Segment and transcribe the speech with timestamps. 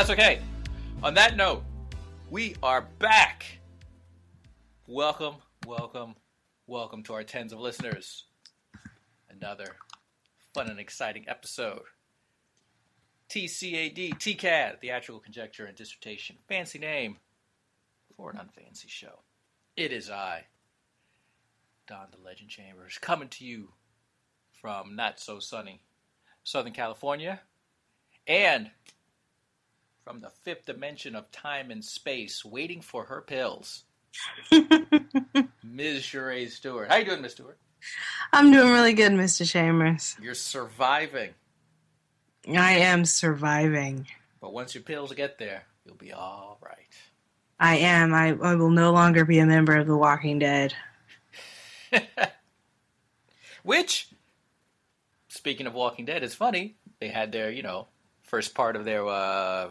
[0.00, 0.40] that's okay.
[1.02, 1.62] On that note,
[2.30, 3.44] we are back.
[4.86, 5.34] Welcome,
[5.66, 6.14] welcome,
[6.66, 8.24] welcome to our tens of listeners.
[9.28, 9.76] Another
[10.54, 11.82] fun and exciting episode.
[13.28, 16.36] TCAD, TCAD, Theatrical Conjecture and Dissertation.
[16.48, 17.18] Fancy name
[18.16, 19.18] for an unfancy show.
[19.76, 20.46] It is I,
[21.86, 23.68] Don the Legend Chambers, coming to you
[24.62, 25.82] from not so sunny
[26.42, 27.42] Southern California
[28.26, 28.70] and
[30.10, 33.84] from the fifth dimension of time and space, waiting for her pills.
[34.50, 36.02] Ms.
[36.02, 36.88] Sheree Stewart.
[36.88, 37.56] How you doing, Miss Stewart?
[38.32, 39.48] I'm doing really good, Mr.
[39.48, 40.16] Chambers.
[40.20, 41.30] You're surviving.
[42.48, 44.08] I am surviving.
[44.40, 46.74] But once your pills get there, you'll be all right.
[47.60, 48.12] I am.
[48.12, 50.74] I, I will no longer be a member of The Walking Dead.
[53.62, 54.08] Which,
[55.28, 56.74] speaking of Walking Dead, it's funny.
[56.98, 57.86] They had their, you know,
[58.24, 59.68] first part of their uh,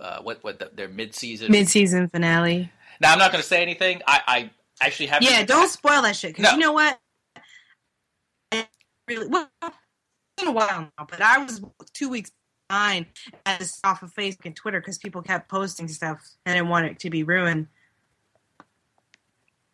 [0.00, 2.70] uh, what what the, their mid season mid season finale.
[3.00, 4.02] Now I'm not going to say anything.
[4.06, 4.50] I, I
[4.84, 5.22] actually have.
[5.22, 6.56] Yeah, don't spoil that shit because no.
[6.56, 6.98] you know what?
[9.08, 9.74] Really, well, it's
[10.36, 11.60] been a while now, but I was
[11.92, 12.30] two weeks
[12.68, 13.06] behind
[13.44, 16.86] as off of Facebook and Twitter because people kept posting stuff and I didn't want
[16.86, 17.66] it to be ruined.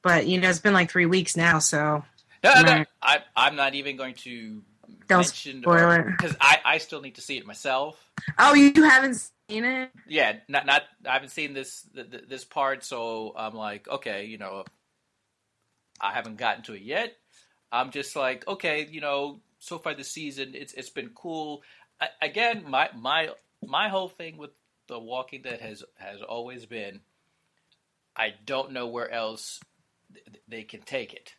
[0.03, 2.05] But you know, it's been like three weeks now, so.
[2.43, 4.63] No, no, I, I'm not even going to
[5.09, 7.99] don't spoil it because I, I still need to see it myself.
[8.39, 9.91] Oh, you haven't seen it?
[10.07, 14.65] Yeah, not not I haven't seen this this part, so I'm like, okay, you know,
[16.01, 17.17] I haven't gotten to it yet.
[17.71, 21.63] I'm just like, okay, you know, so far this season, it's it's been cool.
[22.01, 23.31] I, again, my my
[23.67, 24.51] my whole thing with
[24.87, 27.01] The Walking Dead has has always been,
[28.17, 29.61] I don't know where else
[30.47, 31.35] they can take it.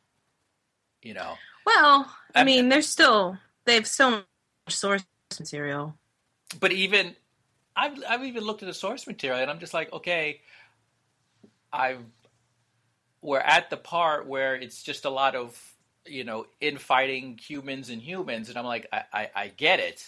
[1.02, 1.36] You know.
[1.66, 4.26] Well, I, I mean, there's still they have so much
[4.70, 5.06] source
[5.40, 5.96] material.
[6.60, 7.16] But even
[7.80, 10.42] I've I've even looked at the source material and I'm just like, okay,
[11.72, 12.04] I've
[13.22, 15.58] we're at the part where it's just a lot of
[16.06, 20.06] you know infighting humans and humans, and I'm like, I I, I get it,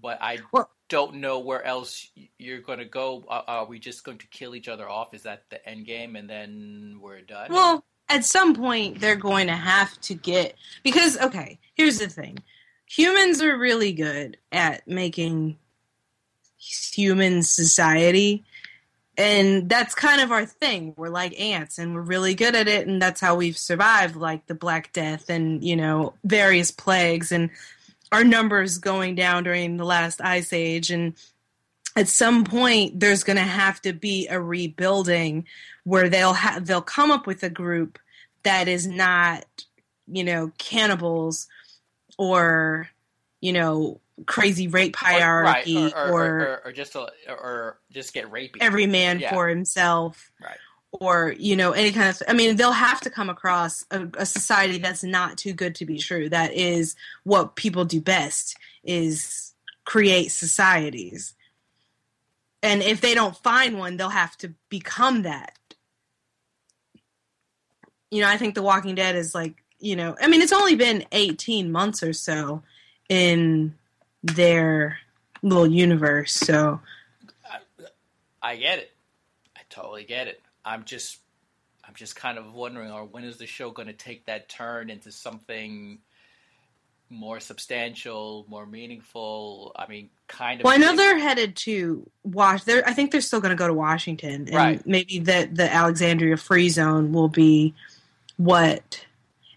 [0.00, 2.08] but I well, don't know where else
[2.38, 3.24] you're going to go.
[3.28, 5.14] Are, are we just going to kill each other off?
[5.14, 7.52] Is that the end game, and then we're done?
[7.52, 12.36] Well, at some point they're going to have to get because okay here's the thing
[12.86, 15.56] humans are really good at making
[16.60, 18.44] human society.
[19.16, 20.94] And that's kind of our thing.
[20.96, 22.86] We're like ants and we're really good at it.
[22.86, 27.50] And that's how we've survived like the black death and you know various plagues and
[28.12, 30.90] our numbers going down during the last ice age.
[30.90, 31.14] And
[31.96, 35.46] at some point there's going to have to be a rebuilding
[35.84, 37.98] where they'll have they'll come up with a group
[38.42, 39.44] that is not
[40.06, 41.48] you know cannibals
[42.18, 42.88] or
[43.40, 45.94] you know crazy rape hierarchy or, right.
[45.94, 49.32] or, or, or, or just a, or just get rapey every man yeah.
[49.32, 50.58] for himself right
[50.92, 54.26] or you know any kind of i mean they'll have to come across a, a,
[54.26, 59.52] society that's not too good to be true that is what people do best is
[59.84, 61.34] create societies
[62.62, 65.56] and if they don't find one they'll have to become that
[68.10, 70.74] you know i think the walking dead is like you know i mean it's only
[70.74, 72.62] been 18 months or so
[73.08, 73.74] in
[74.22, 74.98] their
[75.42, 76.80] little universe so
[77.50, 77.58] i,
[78.42, 78.90] I get it
[79.56, 81.18] i totally get it i'm just
[81.86, 84.90] i'm just kind of wondering or when is the show going to take that turn
[84.90, 85.98] into something
[87.10, 89.72] more substantial, more meaningful.
[89.76, 90.64] I mean, kind of.
[90.64, 92.64] Well, I know they're headed to Wash.
[92.64, 94.86] They're, I think they're still going to go to Washington, and right.
[94.86, 97.74] maybe that the Alexandria Free Zone will be
[98.36, 99.04] what,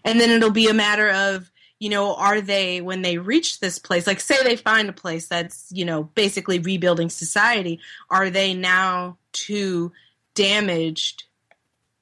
[0.04, 1.50] and then it'll be a matter of
[1.84, 4.06] you know, are they when they reach this place?
[4.06, 7.78] Like, say they find a place that's you know basically rebuilding society.
[8.08, 9.92] Are they now too
[10.34, 11.24] damaged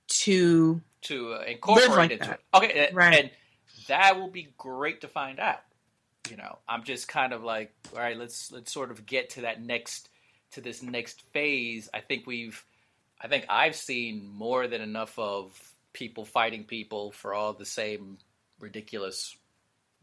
[0.07, 2.41] to to uh, incorporate like into that?
[2.55, 2.57] it?
[2.57, 3.19] Okay, right.
[3.25, 3.31] And,
[3.89, 5.59] that will be great to find out.
[6.31, 9.41] You know, I'm just kind of like, all right, let's let's sort of get to
[9.41, 10.11] that next
[10.53, 11.91] to this next phase.
[11.93, 12.65] I think we've,
[13.21, 15.61] I think I've seen more than enough of
[15.93, 18.19] people fighting people for all the same
[18.61, 19.37] ridiculous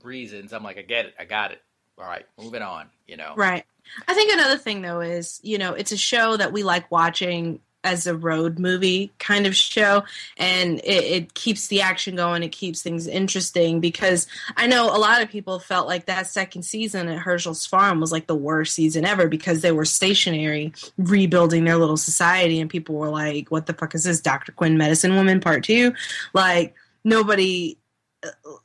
[0.04, 0.54] reasons.
[0.54, 1.62] I'm like, I get it, I got it.
[1.98, 2.88] All right, moving on.
[3.08, 3.66] You know, right.
[4.08, 7.60] I think another thing though is, you know, it's a show that we like watching
[7.84, 10.04] as a road movie kind of show
[10.38, 15.00] and it, it, keeps the action going it keeps things interesting because i know a
[15.00, 18.76] lot of people felt like that second season at hershel's farm was like the worst
[18.76, 23.66] season ever because they were stationary rebuilding their little society and people were like what
[23.66, 25.94] the fuck is this dr quinn medicine woman part two
[26.34, 26.76] like
[27.06, 27.78] nobody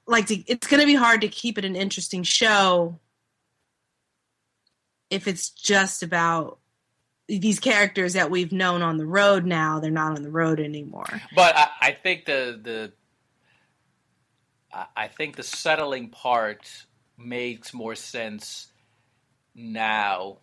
[0.06, 2.98] like to, it's going to be hard to keep it an interesting show
[5.10, 6.58] if it's just about
[7.28, 11.06] these characters that we've known on the road now they're not on the road anymore.
[11.34, 12.92] But I, I think the the
[14.96, 16.68] I think the settling part
[17.16, 18.68] makes more sense
[19.54, 20.38] now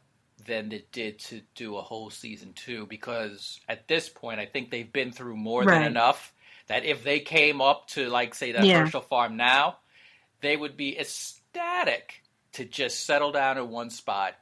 [0.45, 4.71] than it did to do a whole season two because at this point I think
[4.71, 5.79] they've been through more Right.
[5.79, 6.33] than enough
[6.71, 8.85] that if they came up to like say that Yeah.
[8.85, 9.77] Hershel farm now,
[10.41, 12.21] they would be ecstatic
[12.53, 14.33] to just settle down in one spot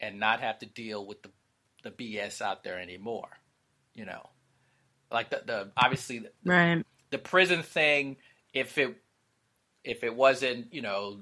[0.00, 1.30] and not have to deal with the
[1.82, 3.28] the BS out there anymore.
[3.94, 4.30] You know.
[5.10, 6.84] Like the, the obviously the, Right.
[7.10, 8.16] the prison thing
[8.52, 8.96] if it
[9.82, 11.20] if it wasn't you know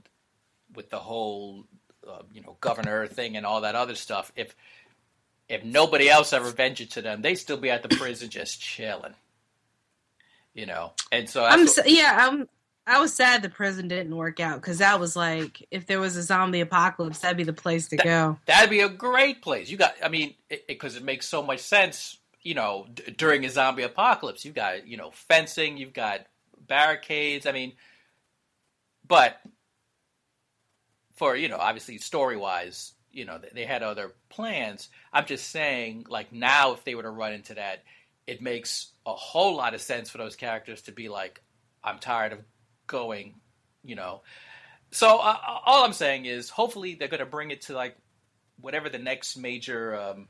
[0.75, 1.65] with the whole
[2.09, 4.55] uh, you know governor thing and all that other stuff if
[5.49, 9.15] if nobody else ever ventured to them they'd still be at the prison just chilling
[10.55, 10.93] you know?
[11.11, 12.49] And so I'm what- yeah, I'm
[12.87, 16.17] I was sad the prison didn't work out because that was like if there was
[16.17, 18.39] a zombie apocalypse, that'd be the place to go.
[18.47, 19.71] that'd be a great place.
[19.71, 20.35] You got i mean
[20.67, 24.45] because it, makes so much sense you know d- during a zombie apocalypse.
[24.45, 26.27] You've got you know fencing you've got
[26.69, 27.73] barricades i mean
[29.07, 29.41] but
[31.15, 34.89] for you know obviously story wise you know they, they had other plans.
[35.13, 37.83] I'm just saying like now if they were to run into that
[38.27, 41.43] it makes a whole lot of sense for those characters to be like
[41.83, 42.39] i'm tired of
[42.87, 43.35] going
[43.85, 44.23] you know?
[44.93, 47.97] So uh, all i'm saying is hopefully they're going to bring it to like
[48.61, 50.29] whatever the next major um,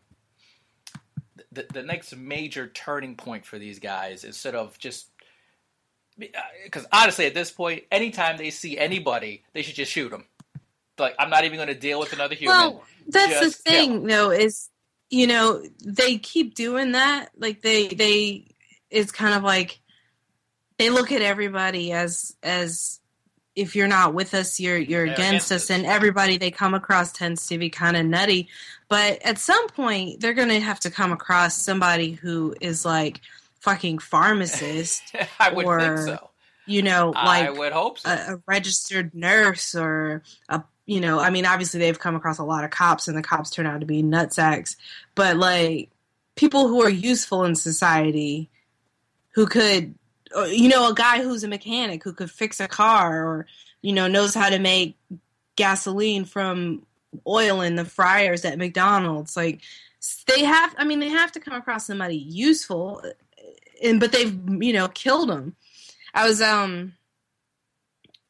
[1.50, 5.08] the, the next major turning point for these guys instead of just
[6.64, 10.26] because honestly at this point anytime they see anybody they should just shoot them
[10.98, 12.56] like i'm not even going to deal with another human.
[12.56, 13.74] Well, that's the Just kill.
[13.74, 14.69] thing though is
[15.10, 17.30] you know they keep doing that.
[17.36, 18.46] Like they they
[18.93, 19.81] it's kind of like
[20.79, 23.00] they look at everybody as as
[23.55, 25.62] if you're not with us you're you're They're against, against us.
[25.65, 25.71] us.
[25.71, 28.49] and everybody they come across tends to be kind of nutty.
[28.89, 33.20] But at some point they're going to have to come across somebody who is like
[33.61, 35.03] fucking pharmacist
[35.41, 36.31] i would or think so.
[36.67, 38.11] you know like i would hope so.
[38.11, 42.44] a, a registered nurse or a you know i mean obviously they've come across a
[42.44, 44.75] lot of cops and the cops turn out to be nutsacks.
[45.15, 45.91] But like
[46.34, 48.51] people who are useful in society
[49.34, 49.94] who could
[50.48, 53.46] you know a guy who's a mechanic who could fix a car or
[53.82, 54.96] you know knows how to make
[55.56, 56.86] gasoline from
[57.27, 59.36] oil in the fryers at mcdonald's.
[59.36, 59.60] Like
[60.27, 63.03] they have i mean they have to come across somebody useful
[63.82, 65.55] and but they've you know killed them
[66.15, 66.93] i was um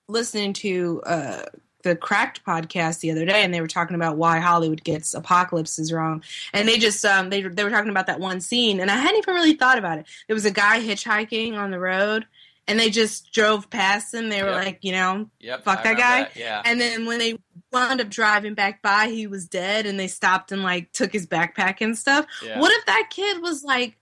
[0.08, 1.44] listening to uh
[1.82, 5.92] the cracked podcast the other day and they were talking about why hollywood gets apocalypses
[5.92, 6.22] wrong.
[6.52, 9.18] And they just um they, they were talking about that one scene and i hadn't
[9.18, 10.06] even really thought about it.
[10.26, 12.26] There was a guy hitchhiking on the road
[12.68, 14.28] and they just drove past him.
[14.28, 14.64] They were Yep.
[14.64, 16.30] like you know yep fuck I that guy.
[16.40, 16.62] yeah.
[16.64, 17.38] And then when they
[17.72, 21.26] wound up driving back by he was dead and they stopped and like took his
[21.26, 22.26] backpack and stuff.
[22.44, 22.60] Yeah.
[22.60, 23.96] What if that kid was like,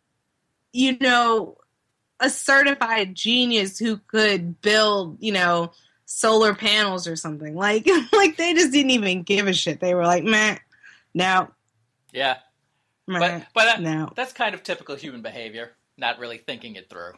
[0.73, 1.57] you know,
[2.21, 5.73] a certified genius who could build, you know,
[6.11, 7.55] solar panels or something?
[7.55, 9.81] Like, like they just didn't even give a shit.
[9.81, 10.59] They were like, man,
[11.15, 11.49] no,
[12.13, 12.39] yeah
[13.07, 14.11] meh, but but that, no.
[14.15, 17.13] that's kind of typical human behavior not really thinking it through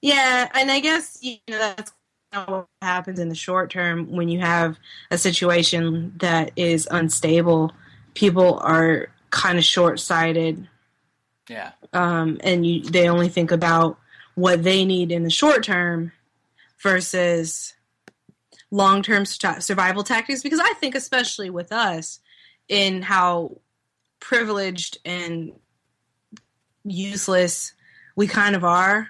[0.00, 1.92] Yeah, and I guess you know that's
[2.32, 4.78] what happens in the short term when you have
[5.10, 7.72] a situation that is unstable.
[8.14, 10.68] People are kind of short sighted.
[11.48, 13.98] yeah um, and you, they only think about
[14.34, 16.12] what they need in the short term
[16.82, 17.74] versus
[18.70, 20.42] long term survival tactics.
[20.42, 22.20] Because I think, especially with us,
[22.68, 23.60] in how
[24.20, 25.52] privileged and
[26.84, 27.72] useless
[28.16, 29.08] we kind of are,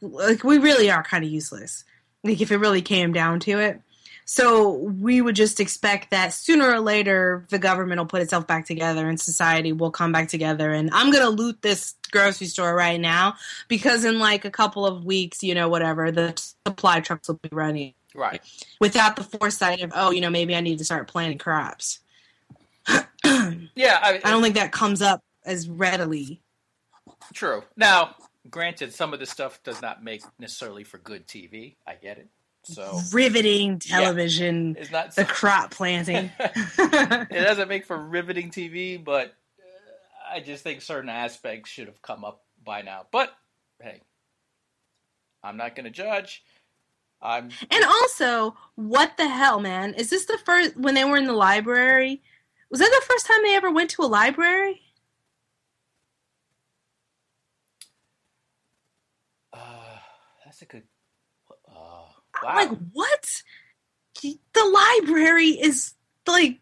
[0.00, 1.84] like we really are kind of useless.
[2.24, 3.80] Like if it really came down to it.
[4.30, 8.66] So we would just expect that sooner or later the government will put itself back
[8.66, 12.74] together and society will come back together and I'm going to loot this grocery store
[12.74, 13.36] right now
[13.68, 16.34] because in like a couple of weeks, you know, whatever, the
[16.66, 18.42] supply trucks will be running right
[18.82, 22.00] without the foresight of, oh, you know, maybe I need to start planting crops.
[22.86, 26.42] yeah I, I don't think that comes up as readily.
[27.32, 27.64] True.
[27.78, 28.14] Now,
[28.50, 31.76] granted, some of this stuff does not make necessarily for good TV.
[31.86, 32.28] I get it.
[32.68, 35.14] So Riveting television, it's not.
[35.14, 36.30] the crop planting.
[36.38, 42.02] it doesn't make for riveting TV, but uh, I just think certain aspects should have
[42.02, 43.06] come up by now.
[43.10, 43.32] But
[43.80, 44.02] hey,
[45.42, 46.42] I'm not going to judge.
[47.22, 47.50] I'm.
[47.70, 49.94] And also, what the hell, man?
[49.94, 52.22] Is this the first when they were in the library?
[52.70, 54.82] Was that the first time they ever went to a library?
[59.54, 59.96] Uh,
[60.44, 60.82] that's a good.
[62.42, 62.54] Wow.
[62.54, 63.42] Like what?
[64.22, 64.36] The
[65.00, 65.94] library is
[66.26, 66.60] like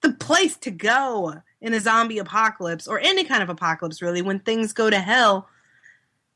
[0.00, 4.38] the place to go in a zombie apocalypse or any kind of apocalypse, really, when
[4.38, 5.48] things go to hell,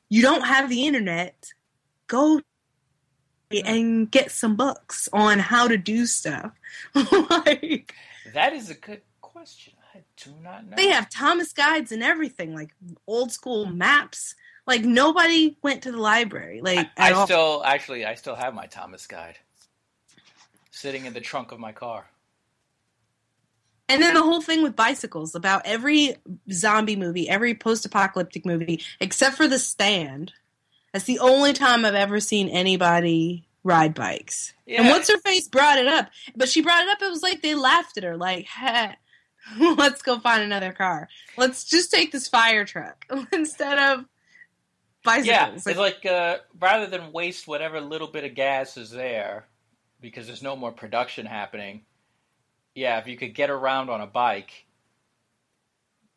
[0.09, 1.51] you don't have the internet.
[2.07, 2.41] Go
[3.65, 6.53] and get some books on how to do stuff.
[6.95, 7.95] like,
[8.35, 9.75] that is a good question.
[9.95, 10.77] I do not know.
[10.77, 12.75] They have Thomas guides and everything, like
[13.07, 14.35] old school maps.
[14.69, 16.61] Like nobody went to the library.
[16.61, 19.39] Like I, I still actually I still have my Thomas guide
[20.71, 22.11] sitting in the trunk of my car.
[23.89, 26.17] And then the whole thing with bicycles about every
[26.53, 30.35] zombie movie, every post apocalyptic movie, except for The Stand.
[30.93, 34.53] That's the only time I've ever seen anybody ride bikes.
[34.67, 34.83] Yeah.
[34.83, 37.01] And what's her face brought it up, but she brought it up.
[37.01, 38.97] It was like they laughed at her, like, hey,
[39.59, 41.09] let's go find another car.
[41.39, 44.05] Let's just take this fire truck instead of
[45.05, 45.27] bicycles.
[45.27, 49.47] Yeah, it's like uh, rather than waste whatever little bit of gas is there
[50.01, 51.83] because there's no more production happening.
[52.75, 54.67] Yeah, if you could get around on a bike,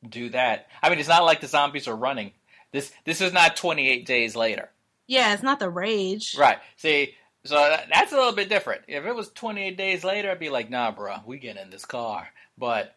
[0.07, 0.67] do that.
[0.81, 2.31] I mean, it's not like the zombies are running.
[2.71, 4.69] This this is not 28 days later.
[5.07, 6.35] Yeah, it's not the rage.
[6.38, 6.59] Right.
[6.77, 7.55] See, so
[7.91, 8.83] that's a little bit different.
[8.88, 11.85] If it was 28 days later, I'd be like, nah, bro, we get in this
[11.85, 12.27] car.
[12.57, 12.95] But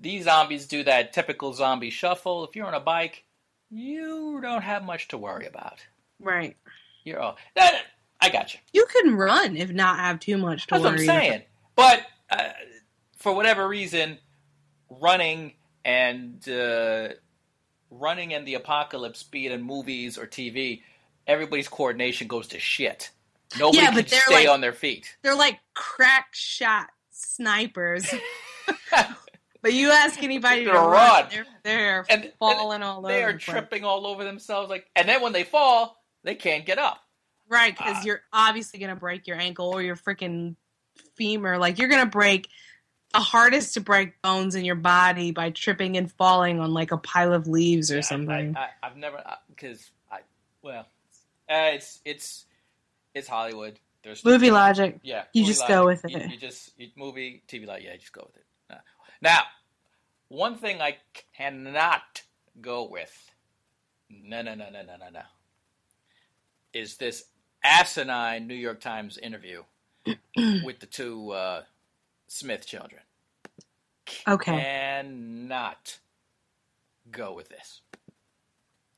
[0.00, 2.44] these zombies do that typical zombie shuffle.
[2.44, 3.24] If you're on a bike,
[3.70, 5.84] you don't have much to worry about.
[6.18, 6.56] Right.
[7.04, 7.36] You're all.
[7.56, 7.82] That,
[8.20, 8.60] I got you.
[8.72, 10.96] You can run if not have too much to That's worry.
[10.98, 11.42] That's what I'm saying.
[11.76, 12.48] But uh,
[13.16, 14.18] for whatever reason,
[14.90, 17.08] running and uh,
[17.90, 20.82] running and the apocalypse, be it in movies or TV,
[21.26, 23.10] everybody's coordination goes to shit.
[23.58, 25.16] Nobody yeah, can stay like, on their feet.
[25.22, 28.12] They're like crack shot snipers.
[29.62, 31.26] but you ask anybody to run, run.
[31.30, 33.32] they're, they're and, falling and all they over.
[33.32, 34.70] They are tripping all over themselves.
[34.70, 37.02] Like, and then when they fall, they can't get up.
[37.48, 40.54] Right, because uh, you're obviously gonna break your ankle or your freaking
[41.16, 41.58] femur.
[41.58, 42.48] Like you're gonna break
[43.12, 46.96] the hardest to break bones in your body by tripping and falling on like a
[46.96, 48.56] pile of leaves or yeah, something.
[48.56, 50.20] I, have never because I
[50.62, 50.86] well,
[51.50, 52.46] uh, it's it's
[53.14, 53.80] it's Hollywood.
[54.04, 55.00] There's movie logic.
[55.02, 55.74] Yeah, you just logic.
[55.74, 56.10] go with it.
[56.12, 58.44] You, you just you, movie TV like yeah, just go with it.
[59.22, 59.42] Now,
[60.28, 60.96] one thing I
[61.36, 62.22] cannot
[62.60, 63.30] go with,
[64.08, 65.22] no, no, no, no, no, no, no,
[66.72, 67.24] is this
[67.64, 69.62] asinine New York Times interview
[70.36, 71.62] with the two uh,
[72.28, 73.02] Smith children.
[74.26, 74.52] Okay.
[74.52, 75.98] Cannot
[77.10, 77.82] go with this.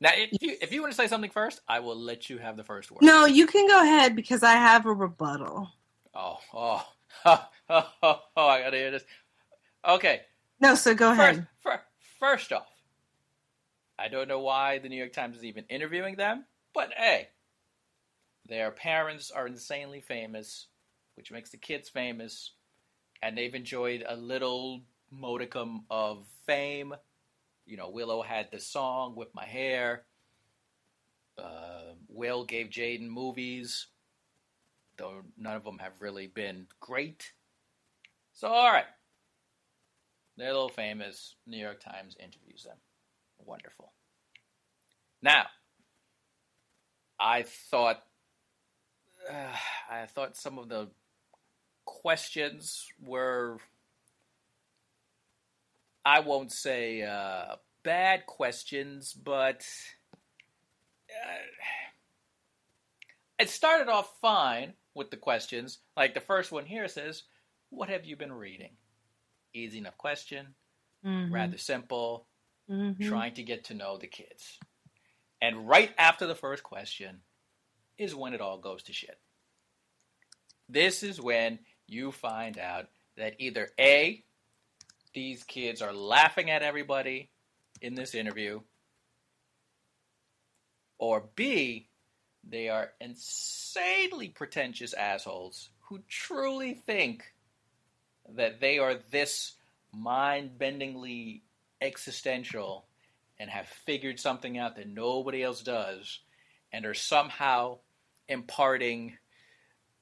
[0.01, 2.57] Now, if you if you want to say something first, I will let you have
[2.57, 3.03] the first word.
[3.03, 5.71] No, you can go ahead because I have a rebuttal.
[6.13, 6.87] Oh, oh,
[7.25, 9.05] oh, oh, oh, oh I gotta hear this.
[9.87, 10.23] Okay.
[10.61, 11.47] No, so go ahead.
[11.63, 11.83] First,
[12.21, 12.69] first off,
[13.99, 17.29] I don't know why the New York Times is even interviewing them, but hey,
[18.47, 20.69] their parents are insanely famous,
[21.17, 22.53] which makes the kids famous,
[23.23, 26.95] and they've enjoyed a little modicum of fame
[27.65, 30.05] you know, Willow had the song "Whip My Hair."
[31.39, 33.87] Uh, Will gave Jaden movies,
[34.97, 37.33] though none of them have really been great.
[38.35, 38.85] So, all right,
[40.37, 41.37] they're a little famous.
[41.47, 42.77] New York Times interviews them.
[43.39, 43.93] Wonderful.
[45.23, 45.47] Now,
[47.21, 48.03] I thought,
[49.31, 49.57] uh,
[49.91, 50.89] I thought some of the
[51.85, 53.59] questions were
[56.05, 59.65] I won't say uh, bad questions, but
[61.11, 61.39] uh,
[63.39, 65.79] it started off fine with the questions.
[65.97, 67.23] Like the first one here says,
[67.71, 68.77] What have you been reading?
[69.55, 70.55] Easy enough question,
[71.05, 71.33] mm-hmm.
[71.33, 72.27] rather simple,
[72.71, 73.09] mm-hmm.
[73.09, 74.59] trying to get to know the kids.
[75.41, 77.21] And right after the first question
[77.99, 79.19] is when it all goes to shit.
[80.69, 84.25] This is when you find out that either A,
[85.15, 87.31] these kids are laughing at everybody
[87.81, 88.61] in this interview,
[90.99, 91.89] or B,
[92.49, 97.25] they are insanely pretentious assholes who truly think
[98.31, 99.53] that they are this
[99.93, 101.43] mind bendingly
[101.81, 102.87] existential
[103.39, 106.21] and have figured something out that nobody else does
[106.73, 107.79] and are somehow
[108.29, 109.17] imparting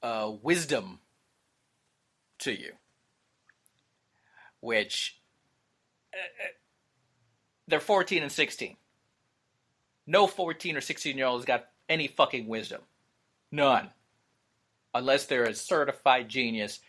[0.03, 0.99] uh, wisdom
[2.39, 2.71] to you
[4.61, 5.19] which
[6.13, 6.47] uh, uh,
[7.67, 8.77] they're 14 and 16.
[10.07, 12.81] No 14 or 16 year old has got any fucking wisdom.
[13.51, 13.89] None.
[14.93, 16.79] Unless they're a certified genius.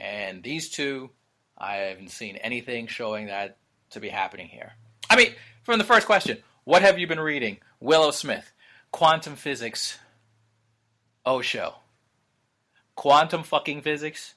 [0.00, 1.10] And these two,
[1.58, 3.58] I haven't seen anything showing that
[3.90, 4.72] to be happening here.
[5.10, 7.58] I mean, from the first question, what have you been reading?
[7.80, 8.50] Willow Smith,
[8.92, 9.98] Quantum Physics,
[11.26, 11.74] Osho.
[12.94, 14.34] Quantum fucking physics?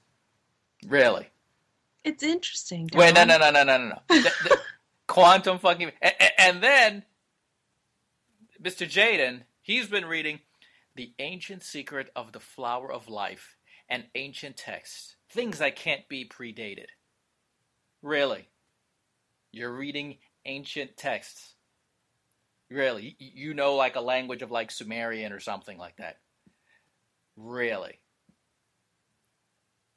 [0.86, 1.30] Really?
[2.04, 2.90] It's interesting.
[2.94, 4.00] Wait, no, no, no, no, no, no.
[4.10, 4.58] the, the,
[5.08, 5.92] Quantum fucking.
[6.02, 7.04] And, and then,
[8.62, 8.88] Mr.
[8.88, 10.40] Jaden, he's been reading
[10.96, 13.56] The Ancient Secret of the Flower of Life
[13.90, 16.88] and Ancient Texts, things that can't be predated.
[18.02, 18.50] Really?
[19.52, 21.54] You're reading ancient texts.
[22.70, 23.16] Really?
[23.20, 26.18] You know, like a language of like Sumerian or something like that.
[27.36, 28.00] Really?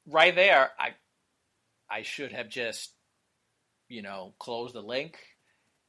[0.05, 0.93] Right there, I
[1.89, 2.93] I should have just,
[3.89, 5.17] you know, closed the link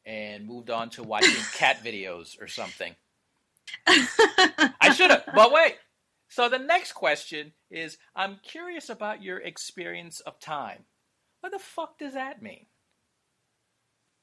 [0.07, 2.95] and moved on to watching cat videos or something.
[3.87, 5.25] I should have.
[5.35, 5.77] But wait.
[6.29, 10.85] So the next question is I'm curious about your experience of time.
[11.41, 12.67] What the fuck does that mean?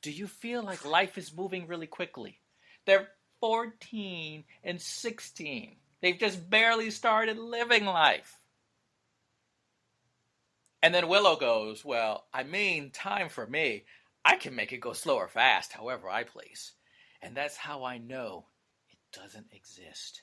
[0.01, 2.39] Do you feel like life is moving really quickly?
[2.85, 3.07] They're
[3.39, 5.75] 14 and 16.
[6.01, 8.39] They've just barely started living life.
[10.83, 13.85] And then Willow goes, Well, I mean, time for me.
[14.23, 16.73] I can make it go slow or fast, however I please.
[17.21, 18.45] And that's how I know
[18.91, 20.21] it doesn't exist.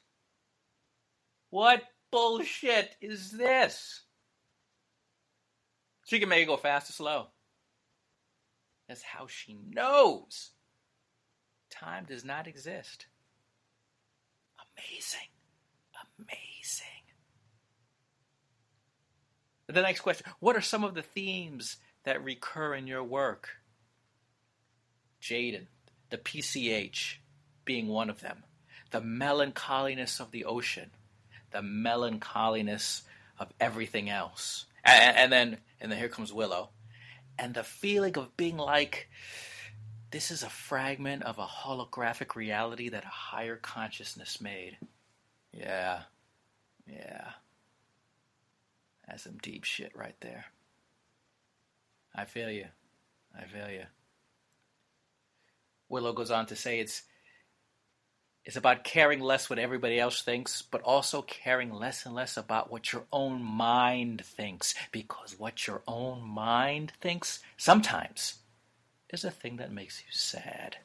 [1.53, 4.01] What bullshit is this?
[6.07, 7.27] She can make it go fast or slow.
[8.89, 10.53] That's how she knows
[11.71, 13.05] time does not exist.
[14.79, 15.29] Amazing.
[16.19, 16.87] Amazing.
[19.67, 23.51] The next question What are some of the themes that recur in your work?
[25.21, 25.67] Jaden,
[26.09, 27.17] the PCH
[27.67, 28.45] being one of them,
[28.91, 30.93] the melancholiness of the ocean,
[31.53, 33.03] the melancholiness
[33.39, 34.67] of everything else.
[34.85, 36.71] And, and then and then here comes Willow.
[37.39, 39.09] And the feeling of being like
[40.11, 44.77] this is a fragment of a holographic reality that a higher consciousness made.
[45.53, 46.03] Yeah.
[46.87, 47.31] Yeah.
[49.09, 50.47] That's some deep shit right there.
[52.15, 52.67] I feel you.
[53.37, 53.85] I feel you.
[55.89, 57.03] Willow goes on to say it's
[58.45, 62.73] it's about caring less what everybody else thinks, but also caring less and less about
[62.73, 64.75] what your own mind thinks.
[64.91, 68.39] Because what your own mind thinks sometimes
[69.11, 70.79] is a thing that makes you sad.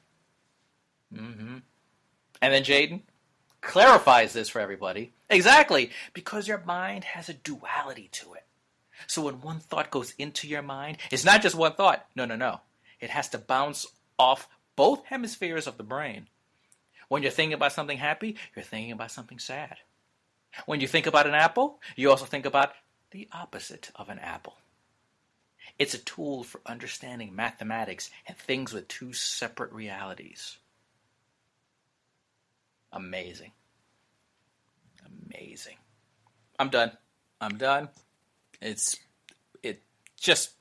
[1.14, 1.58] Mm-hmm.
[2.42, 3.02] And then Jaden
[3.62, 5.14] clarifies this for everybody.
[5.30, 8.44] Exactly, because your mind has a duality to it.
[9.08, 12.06] So when one thought goes into your mind, it's not just one thought.
[12.16, 12.62] No, no, no.
[13.00, 13.88] It has to bounce
[14.20, 16.28] off both hemispheres of the brain.
[17.08, 19.78] When you're thinking about something happy, you're thinking about something sad.
[20.66, 22.74] When you think about an apple, you also think about
[23.12, 24.58] the opposite of an apple.
[25.78, 30.58] It's a tool for understanding mathematics and things with two separate realities.
[32.92, 33.52] Amazing.
[35.30, 35.76] Amazing.
[36.58, 36.92] I'm done.
[37.40, 37.90] I'm done.
[38.62, 38.98] It's
[39.62, 39.82] it
[40.20, 40.52] just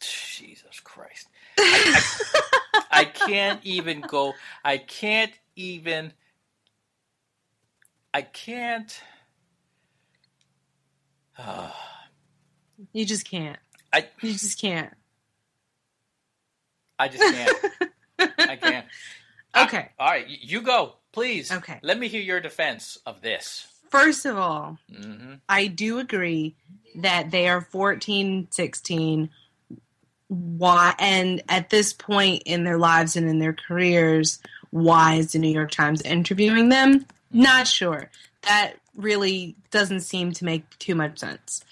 [0.00, 1.28] Jesus Christ.
[1.58, 2.00] I,
[2.34, 2.40] I,
[2.94, 4.34] I can't even go.
[4.64, 6.12] I can't even.
[8.12, 9.00] I can't.
[11.36, 11.70] Uh,
[12.92, 13.58] you just can't.
[13.92, 14.08] I.
[14.20, 14.94] You just can't.
[16.98, 17.56] I just can't.
[18.38, 18.86] I can't.
[19.56, 19.90] Okay.
[19.98, 21.52] I, all right, you go, please.
[21.52, 21.78] Okay.
[21.82, 23.66] Let me hear your defense of this.
[23.90, 25.34] First of all, mm-hmm.
[25.48, 26.56] I do agree
[26.96, 29.30] that they are 14, 16
[30.28, 35.38] why and at this point in their lives and in their careers why is the
[35.38, 37.06] new york times interviewing them?
[37.30, 38.10] Not sure.
[38.42, 41.64] That really doesn't seem to make too much sense.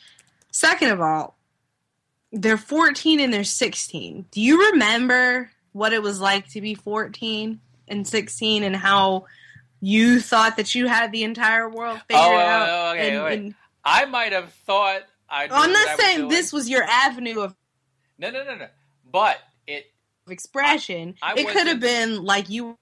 [0.51, 1.37] Second of all
[2.33, 7.61] they're 14 and they're 16 do you remember what it was like to be 14
[7.89, 9.27] and 16 and how
[9.81, 13.27] you thought that you had the entire world oh, oh, figured oh, out okay, and,
[13.27, 17.55] and, i might have thought i i'm not saying this was your avenue of
[18.23, 18.69] no, no, no, no.
[19.11, 19.87] But it
[20.29, 21.17] expression.
[21.21, 22.79] I, I it could have been like you.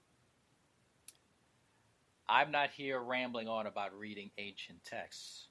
[2.29, 5.47] I'm not here rambling on about reading ancient texts.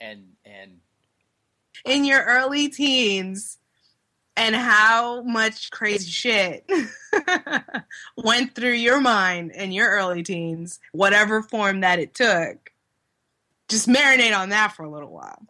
[0.00, 0.78] And and
[1.84, 3.58] in your early teens
[4.36, 6.70] and how much crazy shit
[8.16, 12.70] went through your mind in your early teens, whatever form that it took.
[13.68, 15.46] Just marinate on that for a little while.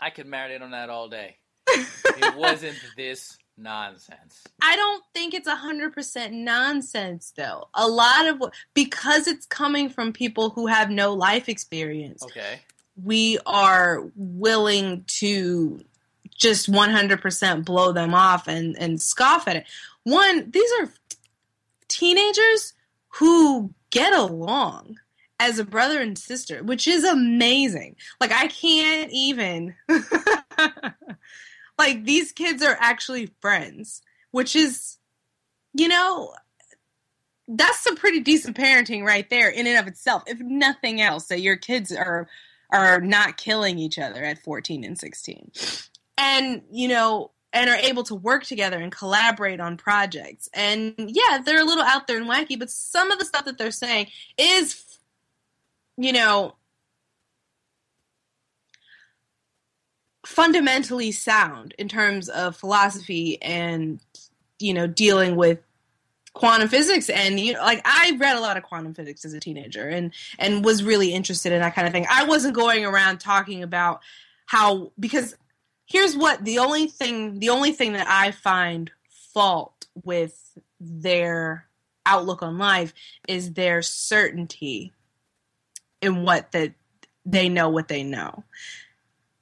[0.00, 1.36] I could marinate on that all day.
[1.68, 4.44] It wasn't this nonsense.
[4.62, 7.68] I don't think it's a hundred percent nonsense though.
[7.74, 8.42] A lot of
[8.74, 12.22] because it's coming from people who have no life experience.
[12.22, 12.60] Okay.
[13.02, 15.84] We are willing to
[16.34, 19.66] just 100% blow them off and, and scoff at it.
[20.04, 20.90] One, these are
[21.88, 22.74] teenagers
[23.08, 24.98] who get along
[25.38, 27.96] as a brother and sister, which is amazing.
[28.20, 29.74] Like I can't even
[31.78, 34.96] like these kids are actually friends, which is,
[35.74, 36.32] you know,
[37.48, 40.24] that's some pretty decent parenting right there in and of itself.
[40.26, 42.28] If nothing else, that your kids are
[42.70, 45.52] are not killing each other at 14 and 16.
[46.18, 50.48] And, you know, and are able to work together and collaborate on projects.
[50.52, 53.56] And yeah, they're a little out there and wacky, but some of the stuff that
[53.56, 54.84] they're saying is,
[55.96, 56.56] you know,
[60.26, 64.00] fundamentally sound in terms of philosophy and,
[64.58, 65.60] you know, dealing with
[66.34, 67.08] quantum physics.
[67.08, 70.12] And you know like i read a lot of quantum physics as a teenager and
[70.38, 72.06] and was really interested in that kind of thing.
[72.10, 74.00] I wasn't going around talking about
[74.44, 75.34] how because
[75.86, 78.90] here's what the only thing the only thing that i find
[79.32, 81.66] fault with their
[82.04, 82.92] outlook on life
[83.28, 84.92] is their certainty
[86.02, 86.72] in what that
[87.24, 88.44] they know what they know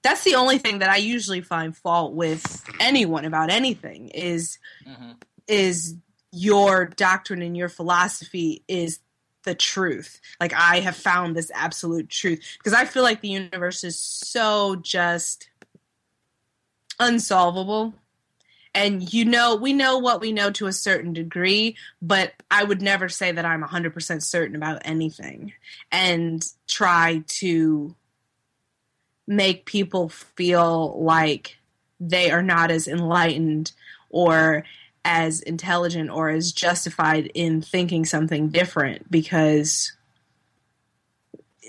[0.04, 5.12] that's the only thing that i usually find fault with anyone about anything is mm-hmm.
[5.48, 5.96] is
[6.30, 8.98] your doctrine and your philosophy is
[9.44, 10.20] the truth.
[10.40, 14.76] Like I have found this absolute truth because I feel like the universe is so
[14.76, 15.48] just
[16.98, 17.94] unsolvable.
[18.74, 22.82] And you know, we know what we know to a certain degree, but I would
[22.82, 25.52] never say that I'm 100% certain about anything
[25.92, 27.94] and try to
[29.26, 31.58] make people feel like
[32.00, 33.72] they are not as enlightened
[34.10, 34.64] or
[35.04, 39.92] as intelligent or as justified in thinking something different because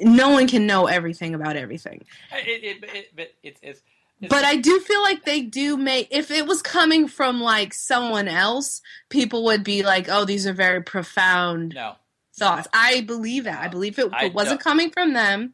[0.02, 2.04] no one can know everything about everything.
[2.34, 3.82] It, it, it, it's, it's,
[4.30, 8.28] but I do feel like they do make if it was coming from like someone
[8.28, 11.96] else, people would be like, "Oh, these are very profound no.
[12.38, 12.80] thoughts." No.
[12.80, 13.60] I believe that.
[13.60, 13.66] No.
[13.66, 15.54] I believe it, it wasn't coming from them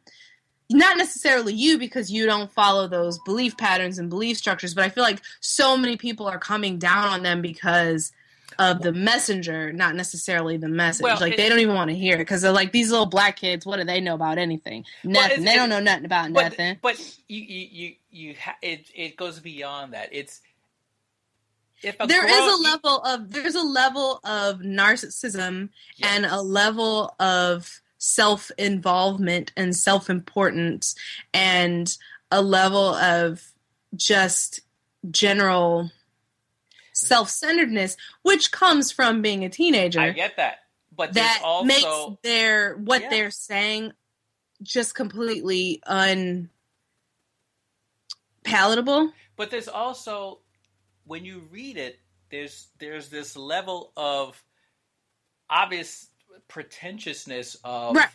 [0.73, 4.89] not necessarily you because you don't follow those belief patterns and belief structures, but I
[4.89, 8.11] feel like so many people are coming down on them because
[8.59, 11.03] of the messenger, not necessarily the message.
[11.03, 13.37] Well, like they don't even want to hear it because they're like these little black
[13.37, 13.65] kids.
[13.65, 14.85] What do they know about anything?
[15.03, 15.43] Nothing.
[15.43, 16.77] They don't know nothing about but, nothing.
[16.81, 20.09] But you, you, you, you ha- it, it goes beyond that.
[20.11, 20.41] It's
[21.83, 26.11] if there girl, is a level of there's a level of narcissism yes.
[26.13, 30.95] and a level of self involvement and self importance
[31.33, 31.95] and
[32.31, 33.53] a level of
[33.95, 34.61] just
[35.09, 35.91] general
[36.93, 39.99] self centeredness, which comes from being a teenager.
[40.01, 40.57] I get that.
[40.93, 43.09] But that also, makes their what yeah.
[43.09, 43.93] they're saying
[44.61, 45.81] just completely
[48.43, 49.13] unpalatable.
[49.37, 50.39] But there's also
[51.05, 54.43] when you read it, there's there's this level of
[55.49, 56.07] obvious
[56.47, 58.09] pretentiousness of right.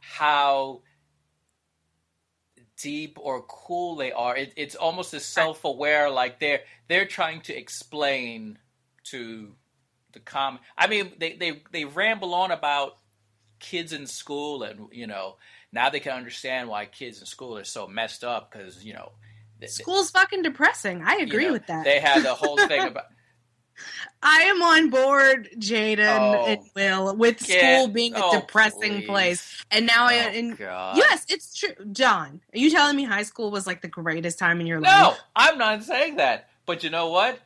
[0.00, 0.82] how
[2.78, 4.36] deep or cool they are.
[4.36, 8.58] It, it's almost as self-aware, like they're they're trying to explain
[9.04, 9.54] to
[10.12, 10.58] the com.
[10.76, 12.96] I mean, they they they ramble on about
[13.58, 15.36] kids in school, and you know,
[15.72, 19.12] now they can understand why kids in school are so messed up because you know.
[19.66, 21.02] School's fucking depressing.
[21.04, 21.82] I agree you know, with that.
[21.82, 23.06] They had the whole thing about
[24.22, 28.98] I am on board, Jaden oh, and Will, with get, school being a oh, depressing
[28.98, 29.06] please.
[29.06, 29.64] place.
[29.70, 31.74] And now oh, I and yes, it's true.
[31.92, 34.88] Don, are you telling me high school was like the greatest time in your no,
[34.88, 35.02] life?
[35.02, 36.48] No, I'm not saying that.
[36.66, 37.40] But you know what?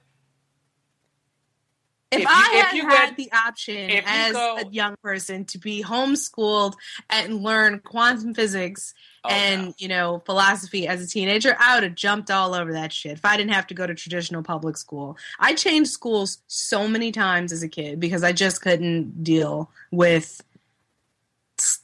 [2.11, 5.59] If, if I you, had had went, the option as go, a young person to
[5.59, 6.75] be homeschooled
[7.09, 8.93] and learn quantum physics
[9.25, 9.75] oh, and no.
[9.79, 13.13] you know philosophy as a teenager, I would have jumped all over that shit.
[13.13, 17.13] If I didn't have to go to traditional public school, I changed schools so many
[17.13, 20.43] times as a kid because I just couldn't deal with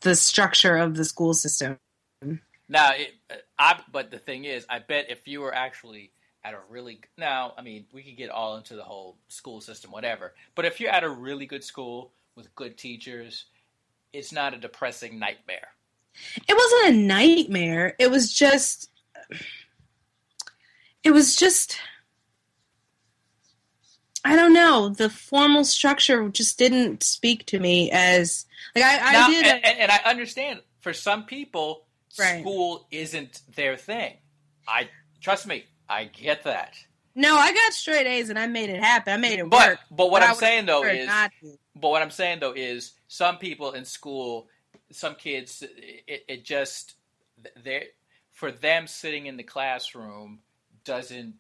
[0.01, 1.79] the structure of the school system.
[2.69, 6.11] Now, it, uh, I, but the thing is, I bet if you were actually
[6.45, 9.91] at a really now, I mean, we could get all into the whole school system,
[9.91, 10.35] whatever.
[10.55, 13.47] But if you're at a really good school with good teachers,
[14.13, 15.69] it's not a depressing nightmare.
[16.49, 17.95] It wasn't a nightmare.
[17.99, 18.91] It was just
[21.05, 21.79] it was just
[24.25, 24.91] I don't know.
[24.91, 29.47] The formal structure just didn't speak to me as like I, I now, did.
[29.47, 31.87] And, and, and, I understand for some people,
[32.19, 32.41] right.
[32.41, 34.15] school isn't their thing.
[34.67, 34.89] I
[35.21, 35.65] trust me.
[35.89, 36.75] I get that.
[37.15, 39.13] No, I got straight A's and I made it happen.
[39.13, 39.79] I made it but, work.
[39.91, 41.09] But what but I'm saying though is,
[41.75, 44.49] but what I'm saying though is, some people in school,
[44.91, 46.95] some kids, it, it just
[47.63, 47.89] they
[48.33, 50.41] for them sitting in the classroom
[50.85, 51.35] doesn't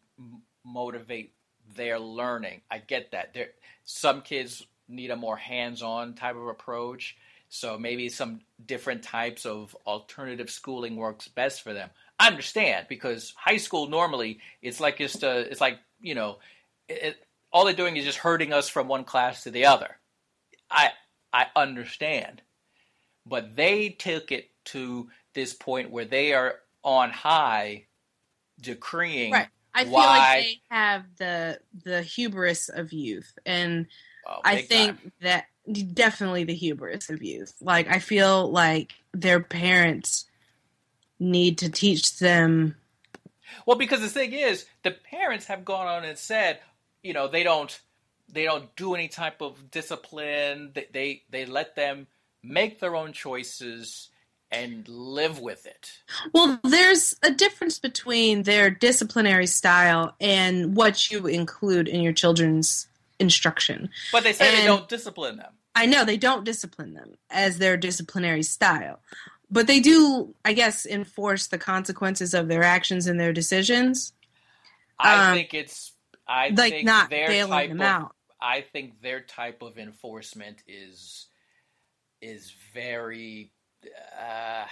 [0.64, 1.32] motivate
[1.76, 2.62] their learning.
[2.70, 3.34] I get that.
[3.34, 3.48] There,
[3.84, 7.16] some kids need a more hands-on type of approach.
[7.50, 11.90] So maybe some different types of alternative schooling works best for them.
[12.18, 16.38] I understand because high school normally it's like just uh, it's like you know,
[16.88, 17.16] it,
[17.52, 19.96] all they're doing is just herding us from one class to the other.
[20.70, 20.90] I
[21.32, 22.42] I understand,
[23.28, 27.86] but they took it to this point where they are on high,
[28.60, 29.32] decreeing.
[29.32, 29.48] Right.
[29.74, 33.86] I feel why, like they have the the hubris of youth, and
[34.26, 35.12] oh, I think time.
[35.20, 35.44] that
[35.94, 37.54] definitely the hubris of youth.
[37.60, 40.24] Like I feel like their parents
[41.20, 42.76] need to teach them.
[43.66, 46.60] Well, because the thing is, the parents have gone on and said,
[47.02, 47.78] you know, they don't
[48.28, 50.72] they don't do any type of discipline.
[50.74, 52.06] They they, they let them
[52.42, 54.10] make their own choices
[54.50, 55.98] and live with it.
[56.32, 62.88] Well, there's a difference between their disciplinary style and what you include in your children's
[63.18, 63.90] instruction.
[64.10, 65.52] But they say they don't discipline them.
[65.74, 69.00] I know they don't discipline them as their disciplinary style,
[69.50, 74.12] but they do, I guess, enforce the consequences of their actions and their decisions,
[74.98, 75.92] I Um, think it's
[76.26, 78.14] I like think not their bailing type them of out.
[78.40, 81.27] I think their type of enforcement is
[82.20, 83.52] is very
[84.20, 84.64] uh,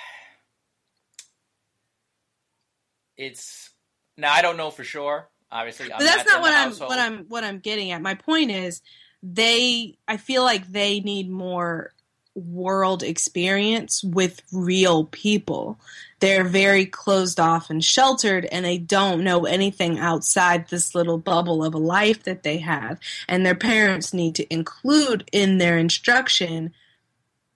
[3.17, 3.71] it's
[4.17, 5.29] now I don't know for sure.
[5.51, 6.89] Obviously, I'm But that's in not what I'm household.
[6.91, 8.03] what I'm what I'm getting at.
[8.03, 8.83] My point is
[9.23, 11.93] they I feel like they need more
[12.35, 15.81] world experience with real people.
[16.21, 21.65] They're very closed off and sheltered and they don't know anything outside this little bubble
[21.65, 23.01] of a life that they have.
[23.27, 26.75] And their parents need to include in their instruction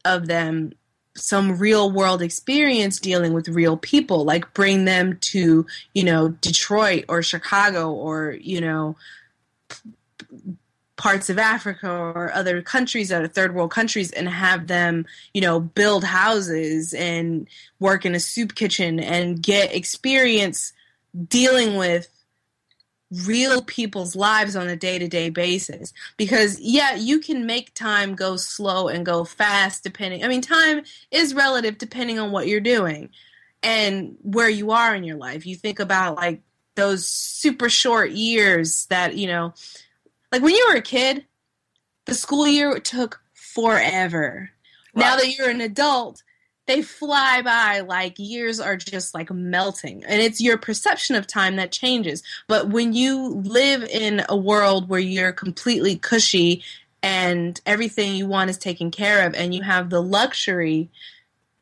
[0.04, 0.72] of them
[1.16, 7.04] some real world experience dealing with real people like bring them to you know detroit
[7.08, 8.96] or chicago or you know
[9.68, 9.76] p-
[10.96, 15.40] parts of africa or other countries that are third world countries and have them you
[15.40, 17.48] know build houses and
[17.80, 20.72] work in a soup kitchen and get experience
[21.28, 22.08] dealing with
[23.26, 25.92] real people's lives on a day-to-day basis.
[26.16, 30.82] Because yeah you can make time go slow and go fast depending i mean time
[31.10, 33.10] is relative depending on what you're doing
[33.62, 35.46] and where you are in your life.
[35.46, 36.40] You think about like
[36.76, 39.52] those super short years that you know
[40.32, 41.26] like when you were a kid
[42.06, 44.50] the school year took forever.
[44.94, 46.22] Now that you're an adult
[46.70, 50.04] they fly by like years are just like melting.
[50.04, 52.22] And it's your perception of time that changes.
[52.46, 56.62] But when you live in a world where you're completely cushy
[57.02, 60.90] and everything you want is taken care of and you have the luxury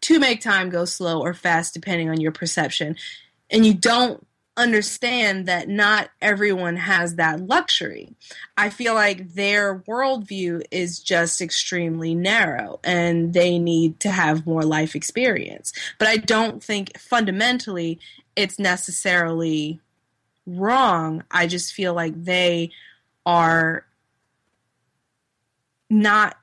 [0.03, 2.95] to make time go slow or fast depending on your perception
[3.51, 4.27] and you don't
[4.59, 8.15] understand that not everyone has that luxury
[8.57, 14.65] I feel like their worldview is just extremely narrow and they need to have more
[14.65, 15.73] life experience.
[15.99, 18.01] But I don't think fundamentally
[18.35, 19.81] it's necessarily
[20.45, 21.23] wrong.
[21.31, 22.73] I just feel like they
[23.25, 23.87] are
[25.89, 26.37] not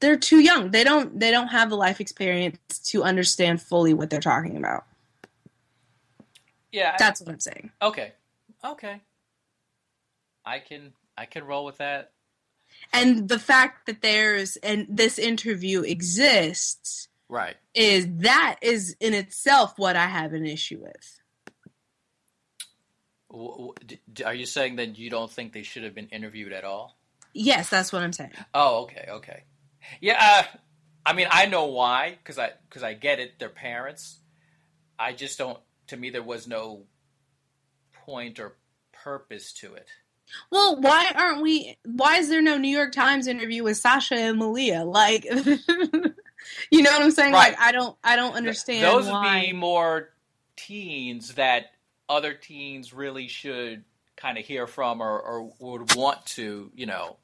[0.00, 0.70] they're too young.
[0.70, 4.84] They don't they don't have the life experience to understand fully what they're talking about.
[6.72, 7.70] Yeah, I- That's what I'm saying.
[7.80, 8.12] okay,
[8.64, 9.00] okay.
[10.44, 12.12] I can I can roll with that.
[12.92, 17.56] And the fact that there's and this interview exists Right.
[17.74, 21.20] is that is in itself what I have an issue with.
[23.30, 26.08] W- w- d- d- Are you saying that you don't think they should have been
[26.08, 26.98] interviewed at all?
[27.32, 28.32] Yes, that's what I'm saying.
[28.52, 29.44] Oh, okay, okay.
[30.00, 30.56] Yeah, uh,
[31.06, 33.38] I mean, I know why because I because I get it.
[33.38, 34.18] They're parents.
[34.98, 35.58] I just don't.
[35.88, 36.84] To me, there was no
[37.92, 38.56] point or
[38.92, 39.88] purpose to it.
[40.50, 41.76] Well, why aren't we?
[41.84, 44.84] Why is there no New York Times interview with Sasha and Malia?
[44.84, 45.24] Like,
[46.70, 47.32] you know what I'm saying?
[47.32, 47.52] Right.
[47.52, 49.36] Like, I don't, I don't understand Those why.
[49.36, 50.10] would be more
[50.56, 51.72] teens that
[52.08, 53.84] other teens really should
[54.16, 57.16] kind of hear from or, or would want to, you know.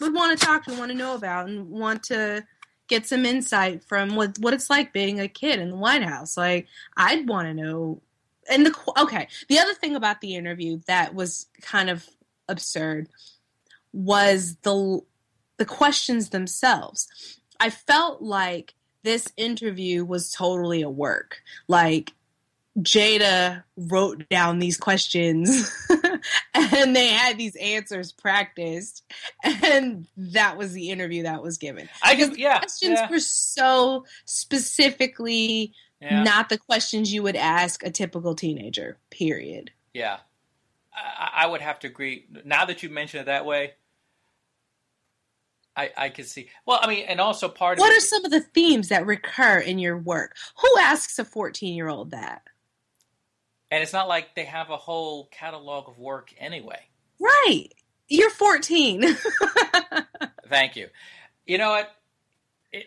[0.00, 2.44] would want to talk to, want to know about, and want to
[2.88, 6.36] get some insight from what what it's like being a kid in the White House.
[6.36, 8.02] Like, I'd want to know.
[8.48, 12.06] And the okay, the other thing about the interview that was kind of
[12.48, 13.08] absurd
[13.92, 15.00] was the
[15.56, 17.08] the questions themselves.
[17.58, 21.38] I felt like this interview was totally a work.
[21.68, 22.12] Like
[22.78, 25.70] Jada wrote down these questions
[26.54, 29.04] and they had these answers practiced
[29.44, 31.88] and that was the interview that was given.
[32.02, 37.82] I guess, yeah, questions yeah, were so specifically yeah, not the questions you would ask
[37.82, 39.70] a typical teenager, period.
[39.94, 40.18] yeah.
[40.96, 42.26] I, I would have to agree.
[42.44, 43.74] Now that you mention it that way,
[45.76, 46.48] I, I can see.
[46.64, 49.58] Well, I mean, and also part What of are some of the themes that recur
[49.58, 50.34] in your work?
[50.62, 52.42] Who asks a 14 year old that?
[53.70, 56.80] And it's not like they have a whole catalog of work anyway.
[57.20, 57.68] Right.
[58.08, 59.16] You're 14.
[60.48, 60.88] Thank you.
[61.46, 61.90] You know what?
[62.72, 62.86] It,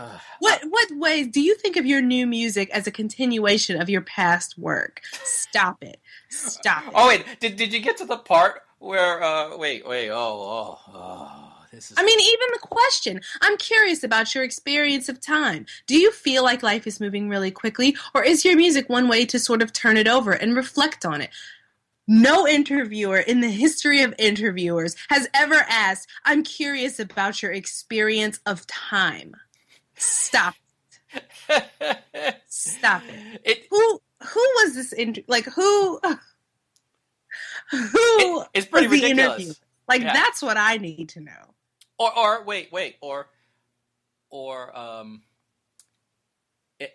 [0.40, 4.02] what what ways do you think of your new music as a continuation of your
[4.02, 5.00] past work?
[5.24, 6.00] Stop it.
[6.28, 6.92] Stop it.
[6.94, 9.22] oh wait, did did you get to the part where?
[9.22, 10.10] uh Wait, wait.
[10.10, 11.49] Oh, oh, oh.
[11.70, 11.96] This is.
[11.98, 13.20] I mean, even the question.
[13.40, 15.66] I'm curious about your experience of time.
[15.86, 19.24] Do you feel like life is moving really quickly, or is your music one way
[19.26, 21.30] to sort of turn it over and reflect on it?
[22.08, 28.40] No interviewer in the history of interviewers has ever asked, I'm curious about your experience
[28.46, 29.36] of time.
[29.94, 30.54] Stop.
[32.48, 33.40] Stop it.
[33.44, 36.00] it Who who was this inter- like who
[37.70, 39.36] who it- it's pretty ridiculous.
[39.40, 39.52] interview?
[39.88, 40.12] Like Yeah.
[40.12, 41.54] that's what I need to know.
[42.00, 43.28] Or, or wait, wait, or,
[44.30, 45.20] or um,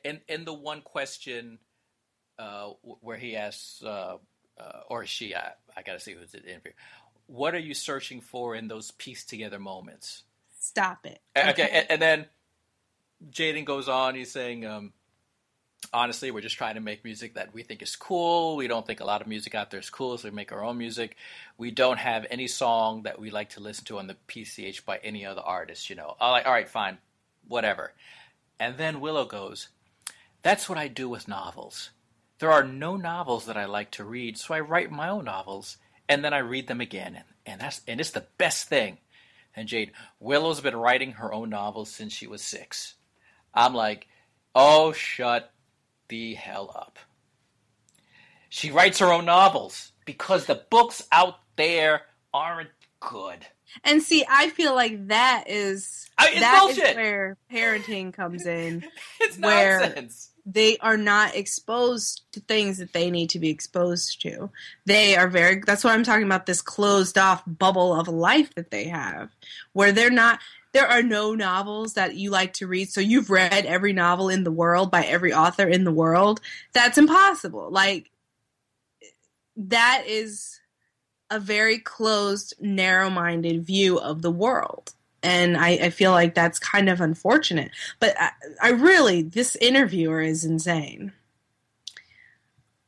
[0.03, 1.59] in in the one question,
[2.39, 4.17] uh, where he asks, uh,
[4.59, 6.71] uh, or she, I, I gotta see who's in the interview.
[7.27, 10.23] What are you searching for in those pieced together moments?
[10.59, 11.19] Stop it.
[11.37, 12.25] Okay, And, and then
[13.29, 14.15] Jaden goes on.
[14.15, 14.91] He's saying, um,
[15.93, 18.55] honestly, we're just trying to make music that we think is cool.
[18.55, 20.63] We don't think a lot of music out there is cool, so we make our
[20.63, 21.15] own music.
[21.57, 24.97] We don't have any song that we like to listen to on the PCH by
[24.97, 25.89] any other artist.
[25.89, 26.97] You know, I'm like, all right, fine,
[27.47, 27.93] whatever.
[28.59, 29.69] And then Willow goes,
[30.41, 31.91] "That's what I do with novels.
[32.39, 35.77] There are no novels that I like to read, so I write my own novels,
[36.09, 38.97] and then I read them again, and, and that's and it's the best thing."
[39.57, 42.95] And Jade, Willow's been writing her own novels since she was six.
[43.53, 44.07] I'm like,
[44.53, 45.53] oh, shut
[46.09, 46.99] the hell up.
[48.49, 52.01] She writes her own novels because the books out there
[52.33, 53.45] aren't good.
[53.83, 58.85] And see, I feel like that is I- that is where parenting comes in.
[59.19, 60.31] It's Where- nonsense.
[60.47, 64.51] They are not exposed to things that they need to be exposed to.
[64.85, 68.69] They are very that's why I'm talking about this closed off bubble of life that
[68.69, 69.31] they have
[69.73, 70.39] where they're not
[70.75, 74.43] there are no novels that you like to read so you've read every novel in
[74.43, 76.41] the world by every author in the world.
[76.73, 77.69] That's impossible.
[77.71, 78.11] Like
[79.55, 80.59] that is
[81.31, 84.93] a very closed narrow-minded view of the world.
[85.23, 87.71] And I, I feel like that's kind of unfortunate.
[88.01, 91.13] But I, I really this interviewer is insane.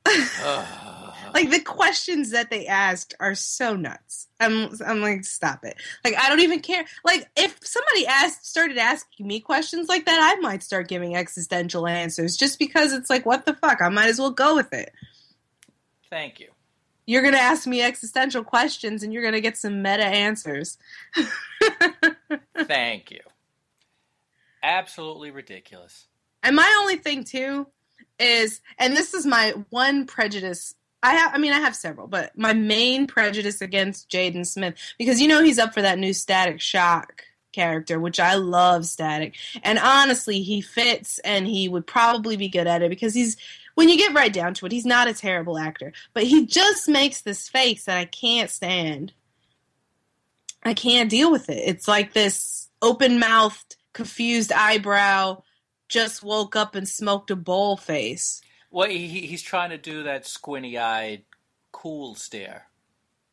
[0.05, 0.27] Ugh.
[0.43, 0.96] Ah.
[1.37, 4.27] Like the questions that they asked are so nuts.
[4.39, 5.77] I'm I'm like stop it.
[6.03, 6.83] Like I don't even care.
[7.05, 11.85] Like if somebody asked started asking me questions like that, I might start giving existential
[11.85, 13.81] answers just because it's like what the fuck?
[13.81, 14.91] I might as well go with it.
[16.09, 16.49] Thank you.
[17.05, 20.77] You're going to ask me existential questions and you're going to get some meta answers.
[22.57, 23.21] Thank you.
[24.61, 26.07] Absolutely ridiculous.
[26.43, 27.67] And my only thing too
[28.19, 30.75] is, and this is my one prejudice.
[31.03, 35.21] I have, I mean, I have several, but my main prejudice against Jaden Smith because
[35.21, 37.23] you know he's up for that new Static Shock
[37.53, 42.67] character, which I love Static, and honestly, he fits, and he would probably be good
[42.67, 43.37] at it because he's.
[43.75, 46.89] When you get right down to it, he's not a terrible actor, but he just
[46.89, 49.13] makes this face that I can't stand.
[50.63, 51.61] I can't deal with it.
[51.63, 55.43] It's like this open mouthed, confused eyebrow,
[55.89, 58.41] just woke up and smoked a bowl face.
[58.77, 61.23] Well, he, he- he's trying to do that squinty eyed,
[61.71, 62.67] cool stare.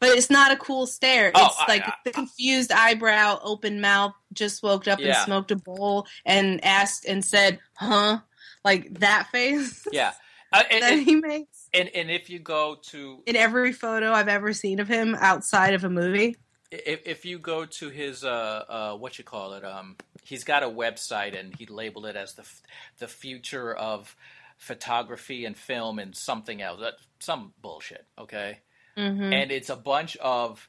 [0.01, 1.29] But it's not a cool stare.
[1.29, 5.51] It's Oh, I- like I- the confused eyebrow, open mouth, just woke up and smoked
[5.51, 8.21] a bowl and asked and said, huh?
[8.65, 10.13] Like that face Yeah.
[10.53, 14.29] Uh, and, that he makes and, and if you go to in every photo I've
[14.29, 16.37] ever seen of him outside of a movie.
[16.71, 20.63] if, if you go to his uh, uh, what you call it um he's got
[20.63, 22.63] a website and he labeled it as the f-
[23.01, 24.15] the future of
[24.57, 28.61] photography and film and something else that some bullshit okay?
[28.97, 29.33] Mm-hmm.
[29.33, 30.69] and it's a bunch of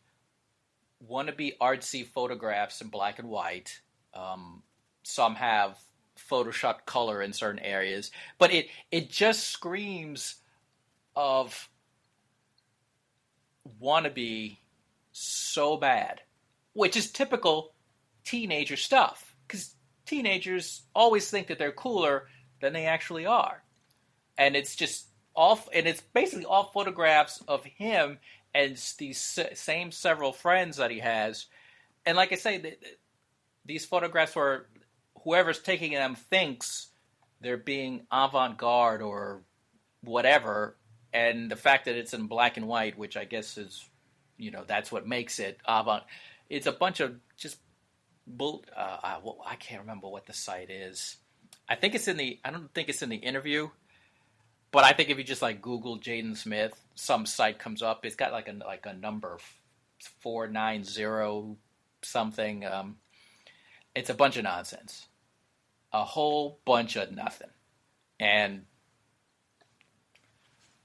[1.08, 3.82] wannabe artsy photographs in black and white.
[4.16, 4.64] Um,
[5.04, 5.78] some have
[6.18, 8.12] photoshopped color in certain areas.
[8.38, 10.36] But it it just screams
[11.16, 11.70] of
[13.82, 14.58] wannabe
[15.12, 16.22] so bad,
[16.74, 17.74] which is typical
[18.24, 19.36] teenager stuff.
[19.48, 19.76] Because
[20.06, 22.28] teenagers always think that they're cooler
[22.62, 23.64] than they actually are,
[24.38, 28.20] and it's just off, and it's basically all photographs of him
[28.54, 31.48] and these same several friends that he has,
[32.06, 32.98] and like I say, th- th-
[33.66, 34.68] these photographs where
[35.24, 36.88] whoever's taking them thinks
[37.42, 39.42] they're being avant-garde or
[40.02, 40.78] whatever
[41.12, 43.84] and the fact that it's in black and white which i guess is
[44.38, 46.04] you know that's what makes it avant
[46.48, 47.58] it's a bunch of just
[48.28, 48.64] bull.
[48.76, 51.18] Uh, I, well, I can't remember what the site is.
[51.68, 52.40] I think it's in the.
[52.44, 53.70] I don't think it's in the interview,
[54.76, 58.06] but I think if you just like Google Jaden Smith, some site comes up.
[58.06, 59.38] It's got like a like a number
[60.20, 61.56] four nine zero
[62.04, 62.66] something.
[62.66, 62.98] Um,
[63.96, 65.08] it's a bunch of nonsense,
[65.94, 67.48] a whole bunch of nothing,
[68.20, 68.66] and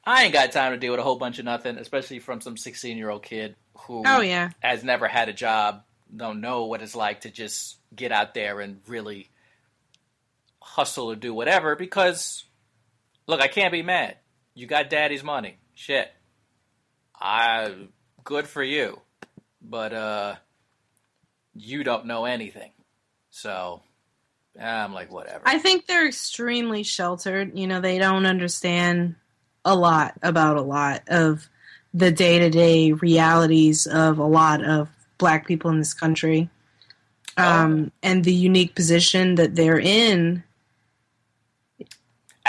[0.04, 2.56] I ain't got time to deal with a whole bunch of nothing, especially from some
[2.56, 4.50] sixteen year old kid who Oh yeah.
[4.60, 5.82] has never had a job,
[6.16, 9.30] don't know what it's like to just get out there and really
[10.62, 12.44] hustle or do whatever because
[13.26, 14.16] look, I can't be mad.
[14.54, 15.58] You got daddy's money.
[15.74, 16.10] Shit.
[17.14, 17.74] I
[18.24, 19.00] good for you.
[19.62, 20.34] But uh
[21.54, 22.72] you don't know anything.
[23.30, 23.82] So
[24.60, 25.42] I'm like whatever.
[25.46, 27.58] I think they're extremely sheltered.
[27.58, 29.16] You know, they don't understand
[29.64, 31.48] a lot about a lot of
[31.92, 36.48] the day to day realities of a lot of black people in this country.
[37.36, 40.44] Um, and the unique position that they're in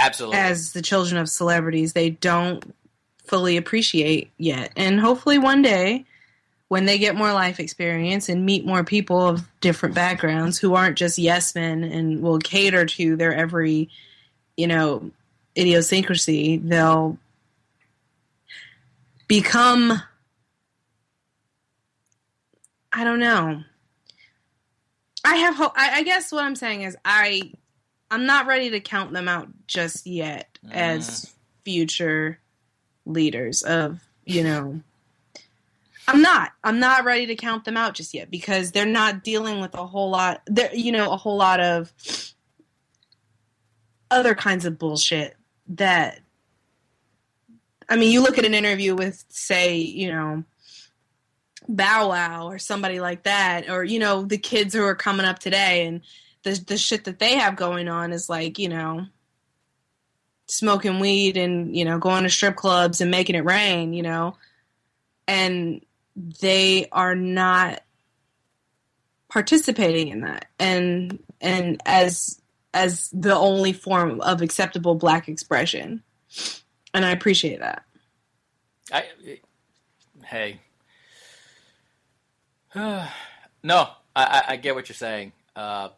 [0.01, 0.39] Absolutely.
[0.39, 2.73] as the children of celebrities, they don't
[3.25, 4.71] fully appreciate yet.
[4.75, 6.05] And hopefully, one day,
[6.67, 10.97] when they get more life experience and meet more people of different backgrounds who aren't
[10.97, 13.89] just yes men and will cater to their every,
[14.57, 15.11] you know,
[15.57, 17.17] idiosyncrasy, they'll
[19.27, 20.01] become.
[22.93, 23.63] I don't know.
[25.23, 25.73] I have hope.
[25.75, 27.51] I, I guess what I'm saying is I
[28.11, 30.73] I'm not ready to count them out just yet Mm.
[30.73, 31.33] as
[31.65, 32.39] future
[33.05, 34.81] leaders of, you know.
[36.07, 36.51] I'm not.
[36.63, 39.85] I'm not ready to count them out just yet because they're not dealing with a
[39.85, 41.91] whole lot there you know, a whole lot of
[44.09, 45.35] other kinds of bullshit
[45.69, 46.19] that
[47.87, 50.43] I mean, you look at an interview with say, you know,
[51.67, 55.39] Bow Wow or somebody like that or you know, the kids who are coming up
[55.39, 56.01] today and
[56.43, 59.05] the the shit that they have going on is like you know
[60.47, 64.35] smoking weed and you know going to strip clubs and making it rain you know?
[65.27, 65.85] And
[66.41, 67.81] they are not
[69.29, 70.45] participating in that.
[70.59, 72.41] And and as
[72.73, 76.03] as the only form of acceptable black expression.
[76.93, 77.83] And i appreciate that.
[78.91, 79.05] I,
[80.25, 80.59] hey,
[82.75, 83.09] no,
[83.63, 85.31] I, I, get what you're saying.
[85.55, 85.89] Uh,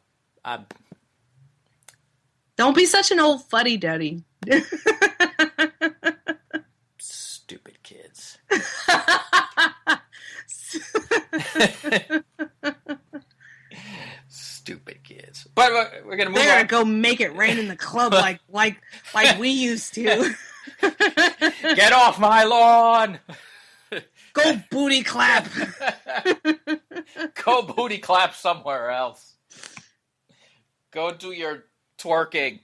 [2.55, 4.23] Don't be such an old fuddy-duddy
[7.43, 8.37] stupid kids.
[14.27, 15.47] stupid kids.
[15.55, 16.67] But we're, we're gonna move They're on.
[16.67, 18.77] go make it rain in the club like like
[19.13, 20.33] like we used to.
[20.81, 23.19] Get off my lawn.
[24.33, 25.47] go booty clap.
[27.45, 29.32] Go booty clap somewhere else.
[30.93, 31.65] Go do your
[31.97, 32.59] twerking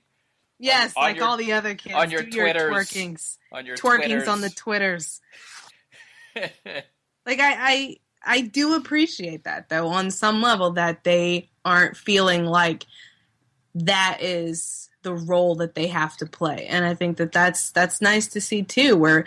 [0.61, 1.95] Yes, On like your- all the other kids.
[1.95, 2.73] on your Do Twitters.
[2.73, 5.21] twerkings, on your twerkings on the Twitters.
[6.35, 6.51] twitters.
[7.25, 12.43] Like I, I, I do appreciate that though, on some level, that they aren't feeling
[12.45, 12.85] like
[13.75, 18.01] that is the role that they have to play, and I think that that's that's
[18.01, 18.97] nice to see too.
[18.97, 19.25] Where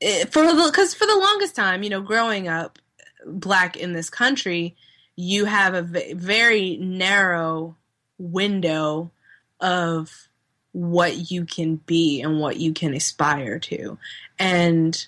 [0.00, 2.78] it, for the because for the longest time, you know, growing up
[3.26, 4.74] black in this country,
[5.16, 7.76] you have a v- very narrow
[8.18, 9.10] window
[9.60, 10.28] of
[10.72, 13.98] what you can be and what you can aspire to
[14.38, 15.06] and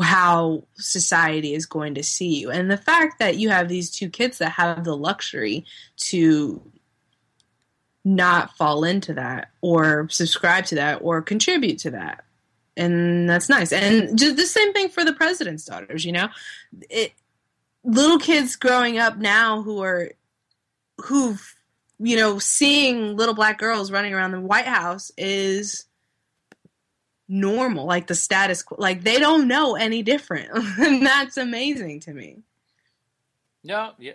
[0.00, 2.50] how society is going to see you.
[2.50, 5.64] And the fact that you have these two kids that have the luxury
[5.98, 6.60] to
[8.04, 12.24] not fall into that or subscribe to that or contribute to that.
[12.76, 13.72] And that's nice.
[13.72, 16.28] And just the same thing for the president's daughters you know?
[16.90, 17.12] It
[17.84, 20.10] little kids growing up now who are
[20.98, 21.54] who've
[21.98, 25.86] you know seeing little black girls running around the white house is
[27.28, 32.12] normal like the status quo like they don't know any different and that's amazing to
[32.12, 32.42] me
[33.64, 34.14] no, yeah,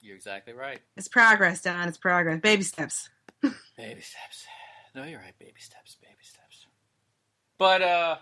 [0.00, 0.80] you're exactly right.
[0.96, 3.08] it's progress don it's progress baby steps
[3.76, 4.46] Baby steps.
[4.94, 5.38] No, you're right.
[5.38, 5.96] Baby steps.
[6.00, 6.66] Baby steps.
[7.58, 8.16] But uh,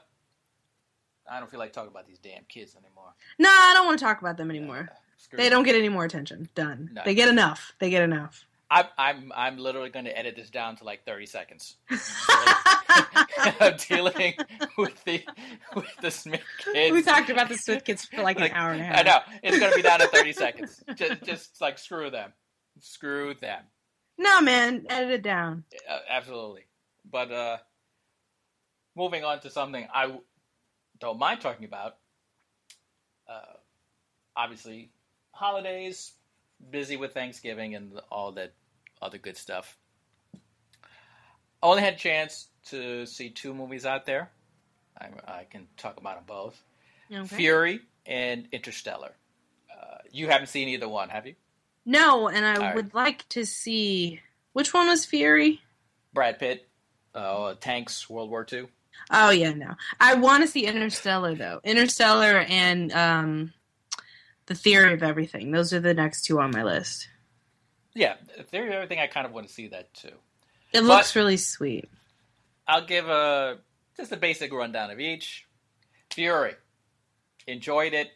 [1.31, 3.15] I don't feel like talking about these damn kids anymore.
[3.39, 5.51] no i don't want to talk about them anymore Uh, they it.
[5.51, 7.03] don't get any more attention done No.
[7.05, 10.77] they get enough they get enough I'm I'm I'm literally going to edit this down
[10.77, 11.77] to like 30 seconds.
[13.61, 14.33] I'm dealing
[14.79, 15.23] with the
[15.77, 16.91] with the Smith kids.
[16.93, 19.19] we talked about the Swift kids for like an hour and a half I know
[19.43, 20.83] it's going to be down to 30 seconds.
[20.95, 22.33] Just just like screw them,
[22.81, 23.63] screw them.
[24.17, 26.65] no man edit it down Uh, absolutely.
[27.11, 27.57] But uh,
[28.97, 30.17] moving on to something I
[31.03, 31.97] don't mind talking about.
[33.29, 33.57] Uh,
[34.37, 34.91] obviously,
[35.33, 36.13] holidays,
[36.71, 38.55] busy with Thanksgiving and all that
[39.03, 39.77] other good stuff.
[41.63, 44.31] Only had a chance to see two movies out there.
[45.01, 46.63] I, I can talk about them both.
[47.13, 47.37] Okay.
[47.37, 49.13] Fury and Interstellar.
[49.71, 51.35] Uh, you haven't seen either one, have you?
[51.85, 52.77] No, and I Alright.
[52.77, 54.21] would like to see
[54.53, 55.61] which one was Fury.
[56.15, 56.69] Brad Pitt,
[57.13, 58.69] uh, tanks, World War II.
[59.11, 59.75] Oh yeah, no.
[60.01, 61.61] I want to see Interstellar though.
[61.65, 63.53] Interstellar and um,
[64.47, 65.51] the Theory of Everything.
[65.51, 67.09] Those are the next two on my list.
[67.95, 68.15] Yeah,
[68.51, 69.01] theory of everything.
[69.01, 70.09] I kind of want to see that too.
[70.73, 71.91] It But- looks really sweet.
[72.67, 73.59] I'll give a
[73.97, 75.47] just a basic rundown of each.
[76.13, 76.55] Fury,
[77.47, 78.11] enjoyed it.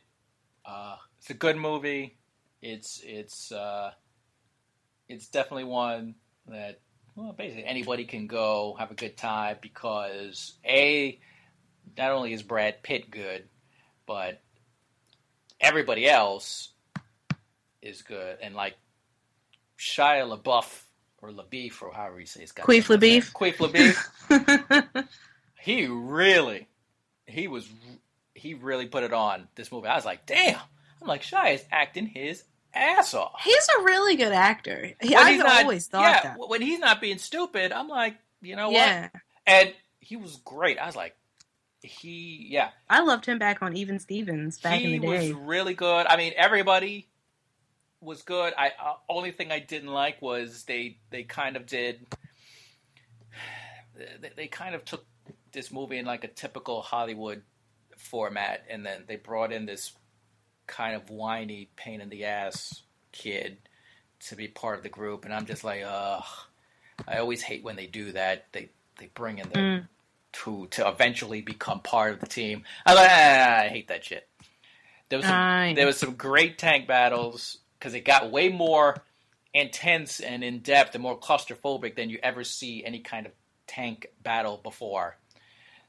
[0.65, 2.17] Uh, it's a good movie.
[2.63, 3.91] It's it's uh,
[5.09, 6.15] it's definitely one
[6.47, 6.81] that
[7.17, 11.19] well, basically anybody can go have a good time because a
[11.97, 13.45] not only is Brad Pitt good,
[14.07, 14.43] but
[15.61, 16.71] everybody else
[17.81, 18.77] is good, and like
[19.79, 20.83] Shia LaBeouf
[21.23, 23.33] or LaBeef or however you say his goddamn Queef.
[23.33, 23.33] LaBeef.
[23.33, 23.99] Queef
[24.29, 25.09] LaBeef.
[25.61, 26.69] he really,
[27.27, 27.69] he was,
[28.35, 29.89] he really put it on this movie.
[29.89, 30.61] I was like, damn.
[31.01, 32.43] I'm like, Shia is acting his
[32.77, 33.41] ass off.
[33.43, 34.93] He's a really good actor.
[35.01, 36.49] He, I've not- always thought yeah, that.
[36.49, 38.75] when he's not being stupid, I'm like, you know what?
[38.75, 39.09] Yeah,
[39.47, 40.79] And he was great.
[40.79, 41.17] I was like,
[41.83, 45.27] he, yeah, I loved him back on Even Stevens back he in the day.
[45.27, 46.07] He was really good.
[46.07, 47.07] I mean, everybody
[48.01, 48.55] was good.
[48.59, 52.07] I uh, only thing I didn't like was they they kind of did.
[54.21, 55.05] They, they kind of took
[55.53, 57.43] this movie in like a typical Hollywood
[57.97, 59.93] format, and then they brought in this
[60.67, 63.59] kind of whiny, pain in the ass kid
[64.21, 66.25] to be part of the group, and I'm just like, ugh.
[67.07, 68.47] I always hate when they do that.
[68.53, 69.89] They they bring in the Mm.
[70.33, 72.65] to to eventually become part of the team.
[72.85, 74.29] I like, ah, I hate that shit.
[75.09, 79.03] There was some, I- there was some great tank battles because it got way more
[79.55, 83.33] intense and in depth and more claustrophobic than you ever see any kind of
[83.67, 85.17] tank battle before.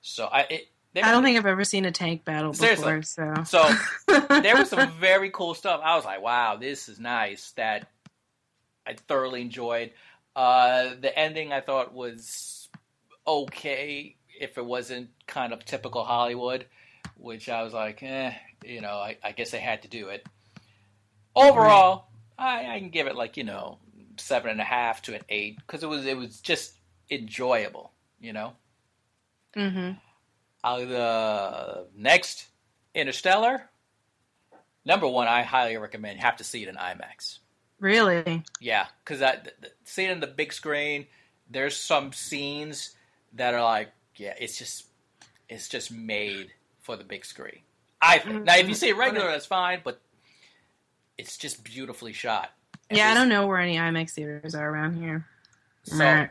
[0.01, 2.83] So I it, there I don't think I've ever seen a tank battle Seriously.
[2.85, 3.03] before.
[3.03, 3.75] So so.
[4.41, 5.81] There was some very cool stuff.
[5.83, 7.51] I was like, wow, this is nice.
[7.51, 7.89] That
[8.85, 9.91] I thoroughly enjoyed.
[10.35, 12.69] Uh, the ending I thought was
[13.25, 16.65] okay if it wasn't kind of typical Hollywood,
[17.17, 18.33] which I was like, eh,
[18.63, 20.25] you know, I, I guess they had to do it.
[21.35, 22.07] Overall,
[22.38, 23.79] I, I can give it like you know
[24.17, 26.73] seven and a half to an eight because it was it was just
[27.11, 28.53] enjoyable, you know.
[29.53, 29.91] hmm
[30.64, 32.47] Uh, the next,
[32.93, 33.70] Interstellar.
[34.86, 36.18] Number one, I highly recommend.
[36.18, 37.39] You have to see it in IMAX.
[37.80, 41.08] really, Yeah, because I th- th- seeing it in the big screen,
[41.49, 42.95] there's some scenes
[43.34, 44.86] that are like, yeah, it's just,
[45.49, 46.51] it's just made
[46.82, 47.60] for the big screen.
[48.01, 48.45] I think.
[48.45, 49.99] Now, if you see it regular, that's fine, but
[51.18, 52.51] it's just beautifully shot.
[52.89, 55.26] And yeah, I don't know where any IMAX theaters are around here.
[55.84, 56.28] So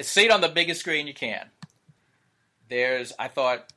[0.00, 1.46] see it on the biggest screen you can.
[2.72, 3.70] There's, I thought,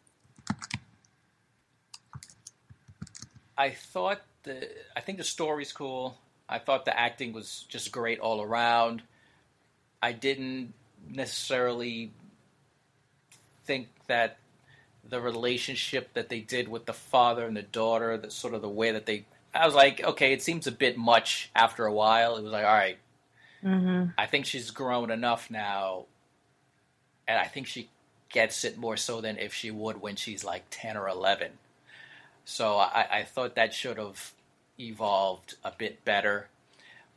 [3.57, 6.17] I thought the, I think the story's cool.
[6.47, 9.01] I thought the acting was just great all around.
[10.01, 10.75] I didn't
[11.09, 12.13] necessarily
[13.65, 14.37] think that
[15.03, 18.69] the relationship that they did with the father and the daughter, that sort of the
[18.69, 22.37] way that they, I was like, okay, it seems a bit much after a while.
[22.37, 22.97] It was like, all right,
[23.61, 26.05] hmm I think she's grown enough now,
[27.27, 27.89] and I think she
[28.29, 31.51] gets it more so than if she would when she's like 10 or 11.
[32.43, 34.33] So I, I thought that should have
[34.79, 36.47] evolved a bit better.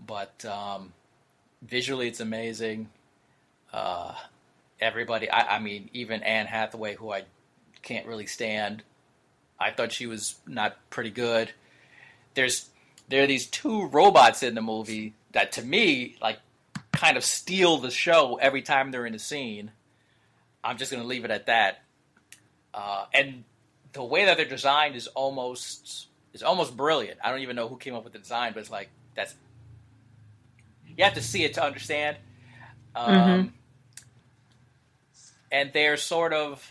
[0.05, 0.93] But um,
[1.63, 2.89] visually, it's amazing.
[3.73, 4.15] Uh,
[4.81, 7.25] everybody, I, I mean, even Anne Hathaway, who I
[7.83, 8.83] can't really stand,
[9.59, 11.51] I thought she was not pretty good.
[12.35, 12.69] There's
[13.09, 16.39] there are these two robots in the movie that to me like
[16.93, 19.73] kind of steal the show every time they're in a scene.
[20.63, 21.83] I'm just going to leave it at that.
[22.75, 23.45] Uh, and
[23.93, 27.19] the way that they're designed is almost is almost brilliant.
[27.25, 29.35] I don't even know who came up with the design, but it's like that's
[30.97, 32.17] you have to see it to understand.
[32.95, 33.53] Um, Mhm.
[35.51, 36.71] And they're sort of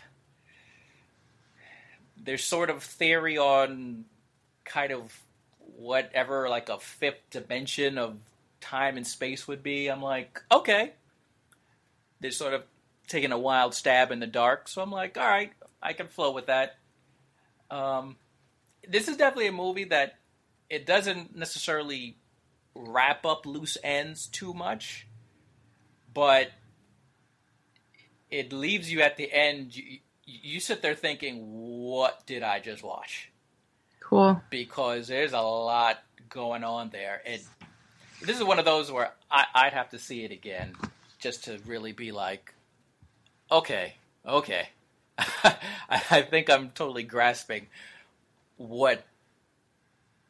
[2.16, 4.04] there's sort of theory on
[4.64, 5.18] kind of
[5.76, 8.18] whatever like a fifth dimension of
[8.60, 9.88] time and space would be.
[9.88, 10.92] I'm like, okay.
[12.20, 12.64] They're sort of
[13.08, 15.52] taking a wild stab in the dark, so I'm like, all right,
[15.82, 16.76] I can flow with that.
[17.70, 18.16] Um,
[18.86, 20.18] this is definitely a movie that
[20.70, 22.16] it doesn't necessarily
[22.74, 25.06] wrap up loose ends too much,
[26.14, 26.50] but
[28.30, 29.74] it leaves you at the end.
[29.74, 33.30] You, you sit there thinking, what did I just watch?
[34.00, 34.40] Cool.
[34.48, 35.98] because there's a lot
[36.30, 37.20] going on there.
[37.26, 37.42] And
[38.22, 40.74] this is one of those where I, I'd have to see it again
[41.18, 42.54] just to really be like,
[43.50, 43.94] okay,
[44.26, 44.68] okay.
[45.88, 47.66] I think I'm totally grasping
[48.56, 49.04] what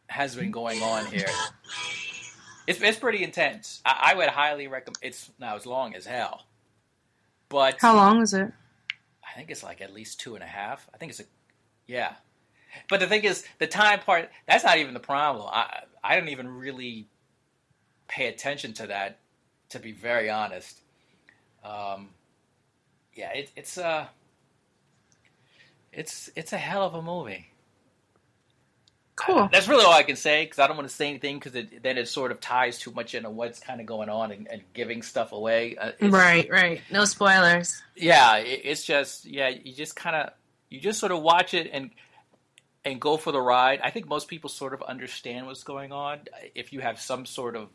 [0.07, 1.27] has been going on here.
[2.67, 3.81] It's it's pretty intense.
[3.85, 4.99] I, I would highly recommend.
[5.03, 6.45] It's now as long as hell,
[7.49, 8.53] but How long is it?
[9.27, 10.89] I think it's like at least two and a half.
[10.95, 11.25] I think it's a
[11.87, 12.15] yeah.
[12.89, 15.49] But the thing is, the time part that's not even the problem.
[15.51, 17.07] I I don't even really
[18.07, 19.19] pay attention to that,
[19.71, 20.81] to be very honest.
[21.65, 22.11] Um,
[23.19, 24.07] yeah, it, it's uh
[25.93, 27.49] it's it's a hell of a movie.
[29.17, 29.49] Cool.
[29.53, 31.83] That's really all I can say because I don't want to say anything because it,
[31.83, 34.63] then it sort of ties too much into what's kind of going on and, and
[34.75, 35.77] giving stuff away.
[35.77, 36.81] Uh, Right, right.
[36.93, 37.83] No spoilers.
[37.97, 40.31] Yeah, it, it's just yeah, you just kind of
[40.71, 41.91] you just sort of watch it and
[42.85, 43.81] and go for the ride.
[43.83, 46.21] I think most people sort of understand what's going on
[46.55, 47.71] if you have some sort of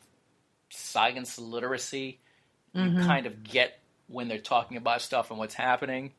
[0.69, 2.19] science literacy.
[2.73, 3.05] You Mhm.
[3.05, 3.77] kind of get
[4.13, 6.11] when they're talking about stuff and what's happening.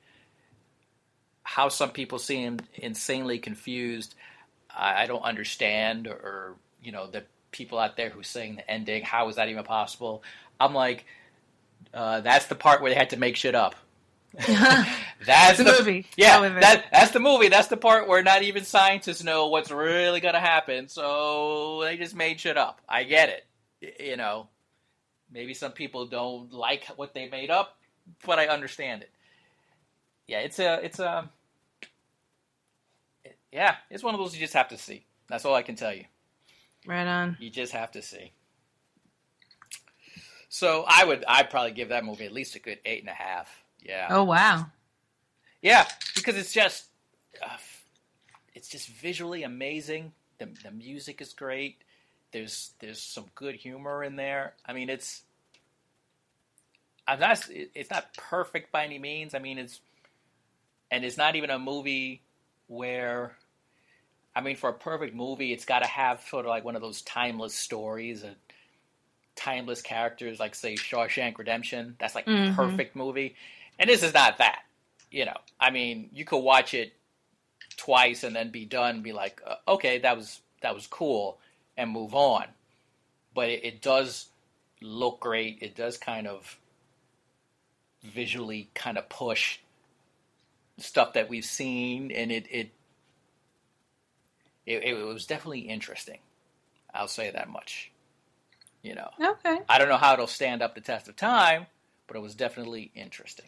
[1.44, 4.14] How some people seem insanely confused,
[4.74, 8.70] I, I don't understand, or, or you know the people out there who saying the
[8.70, 9.02] ending.
[9.04, 10.22] How is that even possible?
[10.58, 11.04] I'm like,
[11.92, 13.74] uh, that's the part where they had to make shit up.
[15.24, 16.06] that's the movie.
[16.16, 16.60] Yeah, Go with it.
[16.62, 17.48] that that's the movie.
[17.48, 20.88] That's the part where not even scientists know what's really gonna happen.
[20.88, 22.80] So they just made shit up.
[22.88, 24.00] I get it.
[24.02, 24.48] You know,
[25.30, 27.76] maybe some people don't like what they made up,
[28.26, 29.10] but I understand it.
[30.26, 31.30] Yeah, it's a it's a
[33.52, 35.04] yeah, it's one of those you just have to see.
[35.28, 36.04] That's all I can tell you.
[36.86, 37.36] Right on.
[37.40, 38.32] You just have to see.
[40.48, 43.14] So I would I'd probably give that movie at least a good eight and a
[43.14, 43.64] half.
[43.82, 44.08] Yeah.
[44.10, 44.66] Oh wow.
[45.62, 46.86] Yeah, because it's just
[47.42, 47.56] uh,
[48.54, 50.12] it's just visually amazing.
[50.38, 51.82] The the music is great.
[52.32, 54.54] There's there's some good humor in there.
[54.66, 55.22] I mean, it's
[57.06, 59.34] I'm not it's not perfect by any means.
[59.34, 59.80] I mean, it's
[60.90, 62.22] and it's not even a movie
[62.68, 63.36] where
[64.36, 66.82] I mean, for a perfect movie, it's got to have sort of like one of
[66.82, 68.34] those timeless stories and
[69.36, 71.96] timeless characters, like say Shawshank Redemption.
[71.98, 72.48] That's like Mhm.
[72.48, 73.36] a perfect movie,
[73.78, 74.62] and this is not that.
[75.10, 76.92] You know, I mean, you could watch it
[77.76, 81.38] twice and then be done, be like, uh, okay, that was that was cool,
[81.76, 82.46] and move on.
[83.34, 84.28] But it, it does
[84.80, 85.58] look great.
[85.62, 86.58] It does kind of
[88.04, 89.58] visually kind of push
[90.78, 92.70] stuff that we've seen, and it it
[94.66, 96.18] it, it was definitely interesting.
[96.94, 97.90] I'll say that much.
[98.82, 99.58] You know, Okay.
[99.68, 101.66] I don't know how it'll stand up the test of time,
[102.06, 103.46] but it was definitely interesting.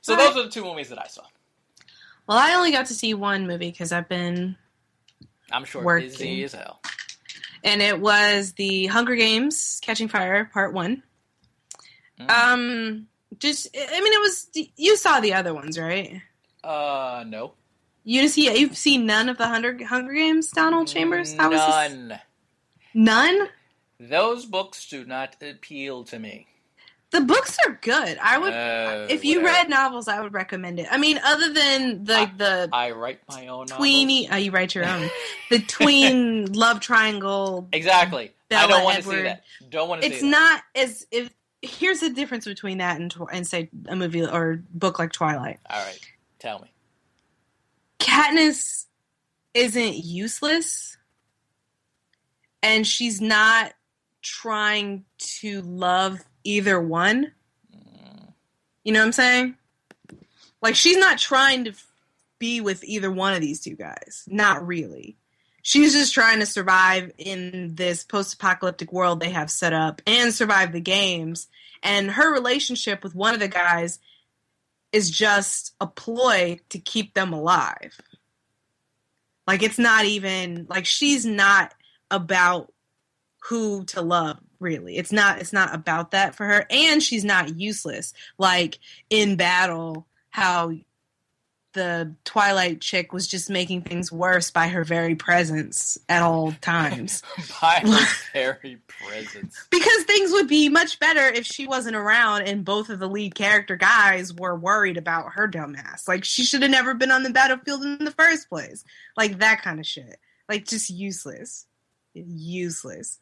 [0.00, 0.34] So All right.
[0.34, 1.22] those are the two movies that I saw.
[2.26, 4.56] Well, I only got to see one movie because I've been,
[5.50, 6.08] I'm sure Working.
[6.08, 6.80] busy as hell.
[7.64, 11.02] and it was the Hunger Games: Catching Fire Part One.
[12.20, 12.30] Mm.
[12.30, 13.06] Um,
[13.38, 16.20] just I mean, it was you saw the other ones, right?
[16.64, 17.52] Uh, no.
[18.04, 21.34] You see, you've seen none of the Hunger Hunger Games, Donald Chambers.
[21.34, 21.60] How this?
[21.60, 22.20] None.
[22.94, 23.48] None.
[24.00, 26.46] Those books do not appeal to me.
[27.10, 28.18] The books are good.
[28.22, 29.54] I would, Uh, if you whatever.
[29.56, 30.86] read novels, I would recommend it.
[30.90, 34.74] I mean, other than the I- the I write my own tweeny, uh, you write
[34.74, 35.08] your own.
[35.50, 37.68] The tween love triangle.
[37.72, 38.32] Exactly.
[38.50, 39.44] I don't want to see that.
[39.70, 40.28] Don't want to see It's that.
[40.28, 41.30] not as if.
[41.62, 45.58] Here's the difference between that and and say a movie or book like Twilight.
[45.68, 46.00] All right.
[46.38, 46.72] Tell me.
[47.98, 48.86] Katniss
[49.54, 50.96] isn't useless,
[52.62, 53.72] and she's not
[54.22, 57.32] trying to love either one.
[57.74, 58.32] Mm,
[58.84, 59.54] You know what I'm saying?
[60.62, 61.72] Like she's not trying to
[62.38, 64.24] be with either one of these two guys.
[64.28, 65.17] Not really.
[65.68, 70.72] She's just trying to survive in this post-apocalyptic world they have set up and survive
[70.72, 71.46] the games.
[71.82, 73.98] And her relationship with one of the guys
[74.92, 78.00] is just a ploy to keep them alive.
[79.46, 81.74] Like it's not even like she's not
[82.10, 82.72] about
[83.50, 87.56] who to love really it's not it's not about that for her and she's not
[87.56, 88.78] useless like
[89.10, 90.72] in battle how
[91.74, 97.22] the twilight chick was just making things worse by her very presence at all times.
[97.60, 99.66] By her very presence.
[99.70, 103.34] because things would be much better if she wasn't around and both of the lead
[103.34, 107.30] character guys were worried about her dumbass like she should have never been on the
[107.30, 108.84] battlefield in the first place.
[109.16, 110.18] Like that kind of shit.
[110.48, 111.66] Like just useless.
[112.14, 113.20] Useless.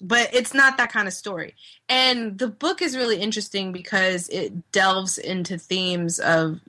[0.00, 1.54] But it's not that kind of story.
[1.88, 6.60] And the book is really interesting because it delves into themes of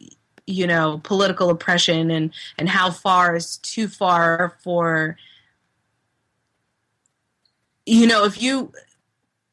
[0.47, 5.17] you know political oppression and and how far is too far for
[7.85, 8.71] you know, if you,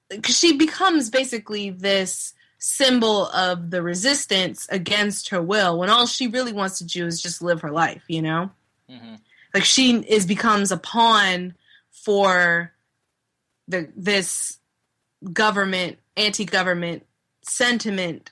[0.09, 6.29] because she becomes basically this symbol of the resistance against her will when all she
[6.29, 8.51] really wants to do is just live her life, you know?
[8.89, 9.15] hmm
[9.53, 11.55] Like she is becomes a pawn
[11.91, 12.73] for
[13.69, 14.59] the this
[15.33, 17.07] government anti-government
[17.43, 18.31] sentiment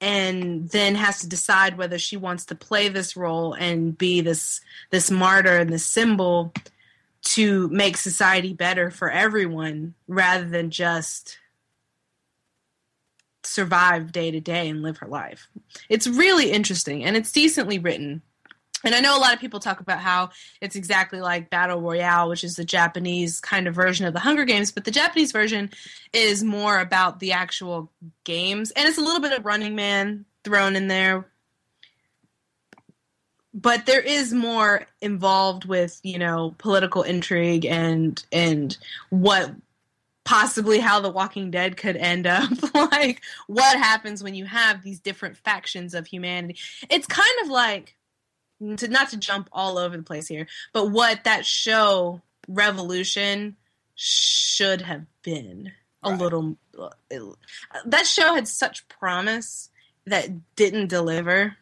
[0.00, 4.60] and then has to decide whether she wants to play this role and be this
[4.90, 6.52] this martyr and this symbol
[7.22, 11.38] to make society better for everyone rather than just
[13.42, 15.48] survive day to day and live her life.
[15.88, 18.22] It's really interesting and it's decently written.
[18.84, 22.28] And I know a lot of people talk about how it's exactly like Battle Royale,
[22.28, 25.70] which is the Japanese kind of version of the Hunger Games, but the Japanese version
[26.12, 27.90] is more about the actual
[28.24, 31.26] games, and it's a little bit of Running Man thrown in there.
[33.52, 38.76] But there is more involved with, you know, political intrigue and and
[39.10, 39.50] what
[40.24, 42.50] possibly how the Walking Dead could end up.
[42.74, 46.56] like what happens when you have these different factions of humanity.
[46.88, 47.96] It's kind of like
[48.76, 53.56] to not to jump all over the place here, but what that show Revolution
[53.94, 56.18] should have been a Right.
[56.20, 56.56] little.
[57.84, 59.70] That show had such promise
[60.06, 61.56] that didn't deliver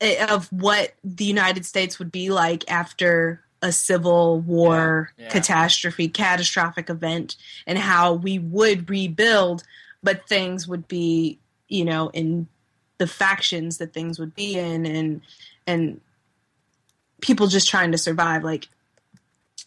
[0.00, 5.30] eh, of what the United States would be like after a civil war Yeah, yeah.
[5.30, 9.62] catastrophe, catastrophic event, and how we would rebuild,
[10.02, 12.48] but things would be, you know, in
[13.00, 15.22] the factions that things would be in, and
[15.66, 16.00] and
[17.22, 18.68] people just trying to survive, like,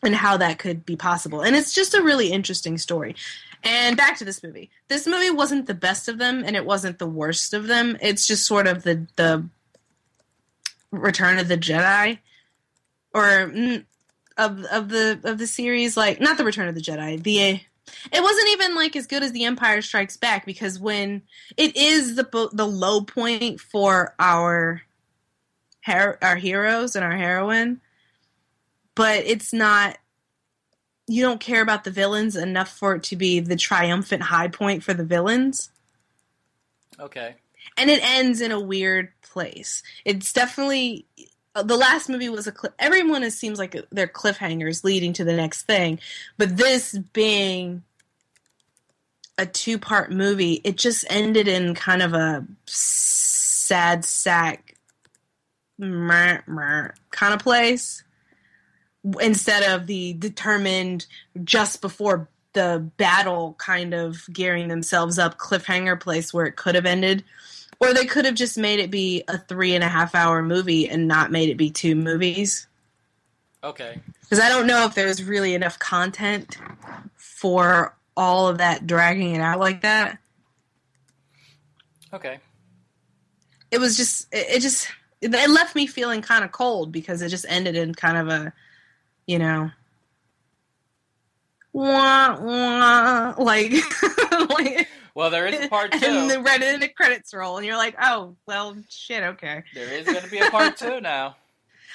[0.04, 1.42] and how that could be possible.
[1.42, 3.16] And it's just a really interesting story.
[3.64, 4.70] And back to this movie.
[4.88, 7.98] This movie wasn't the best of them, and it wasn't the worst of them.
[8.02, 9.44] It's just sort of the the
[10.92, 12.20] Return of the Jedi,
[13.16, 13.84] or mm,
[14.38, 15.98] of of the of the series.
[15.98, 17.22] Like not the Return of the Jedi.
[17.24, 17.62] The
[18.12, 21.22] it wasn't even like as good as The Empire Strikes Back because when
[21.58, 24.82] it is the the low point for our
[25.88, 27.82] our heroes and our heroine,
[28.96, 29.98] but it's not
[31.08, 34.84] you don't care about the villains enough for it to be the triumphant high point
[34.84, 35.70] for the villains
[36.98, 37.36] Okay.
[37.76, 41.06] and it ends in a weird place it's definitely
[41.56, 45.24] Uh, the last movie was a cli everyone is, seems like they're cliffhangers leading to
[45.24, 46.00] the next thing.
[46.38, 47.84] But this being
[49.38, 54.76] a two part movie it just ended in kind of a sad sack
[55.78, 58.04] meh, meh kind of place.
[59.20, 61.06] Instead of the determined
[61.44, 66.86] just before the battle kind of gearing themselves up cliffhanger place where it could have
[66.86, 67.24] ended
[67.80, 70.88] or they could have just made it be a three and a half hour movie
[70.90, 72.68] and not made it be two movies
[73.64, 74.00] Okay.
[74.22, 76.58] because i don't know if there's really enough content
[77.16, 80.18] for all of that dragging it out like that
[82.14, 82.40] Okay.
[83.72, 84.88] it was just it, it just
[85.22, 88.54] it left me feeling kind of cold because it just ended in kind of a
[89.26, 89.72] you know
[91.72, 93.72] wah, wah, like
[94.50, 96.06] like Well, there is a part two.
[96.06, 99.88] and the red and the credits roll and you're like oh well shit okay There
[99.94, 101.36] is going to be a part two now.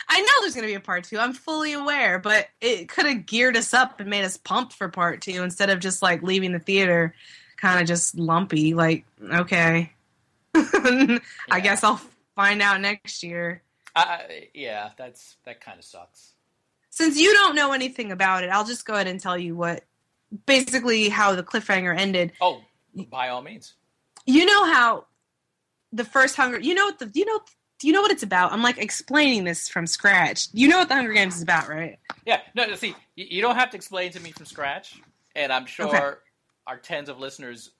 [0.08, 3.26] i know there's gonna be a part two i'm fully aware but it could have
[3.26, 6.52] geared us up and made us pumped for part two instead of just like leaving
[6.52, 7.14] the theater
[7.56, 9.92] kind of just lumpy like okay
[10.54, 12.00] i guess i'll
[12.36, 13.62] find out next year
[13.96, 16.34] I- yeah, that's that kind of sucks.
[16.90, 19.82] since you don't know anything about it, I'll just go ahead and tell you what
[20.46, 22.30] basically how the cliffhanger ended.
[22.40, 22.60] Oh,
[23.04, 23.74] by all means.
[24.26, 25.06] You know how
[25.92, 27.40] the first Hunger you know what the you know
[27.78, 28.52] do you know what it's about?
[28.52, 30.48] I'm like explaining this from scratch.
[30.52, 31.98] You know what the Hunger Games is about, right?
[32.26, 32.40] Yeah.
[32.54, 35.00] No, no, see, you, you don't have to explain to me from scratch,
[35.36, 36.16] and I'm sure Okay.
[36.66, 37.70] our tens of listeners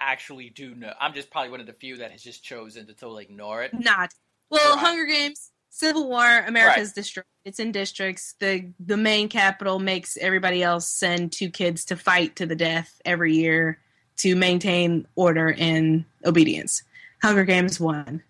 [0.00, 0.92] actually do know.
[1.00, 3.72] I'm just probably one of the few that has just chosen to totally ignore it.
[3.72, 4.12] Not.
[4.50, 4.84] Well, Right.
[4.84, 7.24] Hunger Games, Civil War, America's destroyed.
[7.44, 8.34] It's in districts.
[8.40, 13.00] The the main capital makes everybody else send two kids to fight to the death
[13.04, 13.78] every year
[14.18, 16.82] to maintain order and obedience.
[17.22, 18.22] Hunger Games one.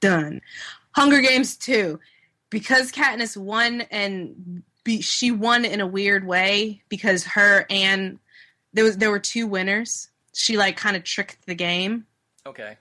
[0.00, 0.40] Done.
[0.92, 2.00] Hunger Games two.
[2.50, 8.18] Because Katniss won and be, she won in a weird way because her and
[8.72, 10.08] there was there were two winners.
[10.34, 12.06] She like kind of tricked the game
[12.46, 12.76] Okay.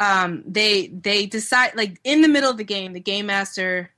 [0.00, 3.90] um, they they decide like in the middle of the game, the game master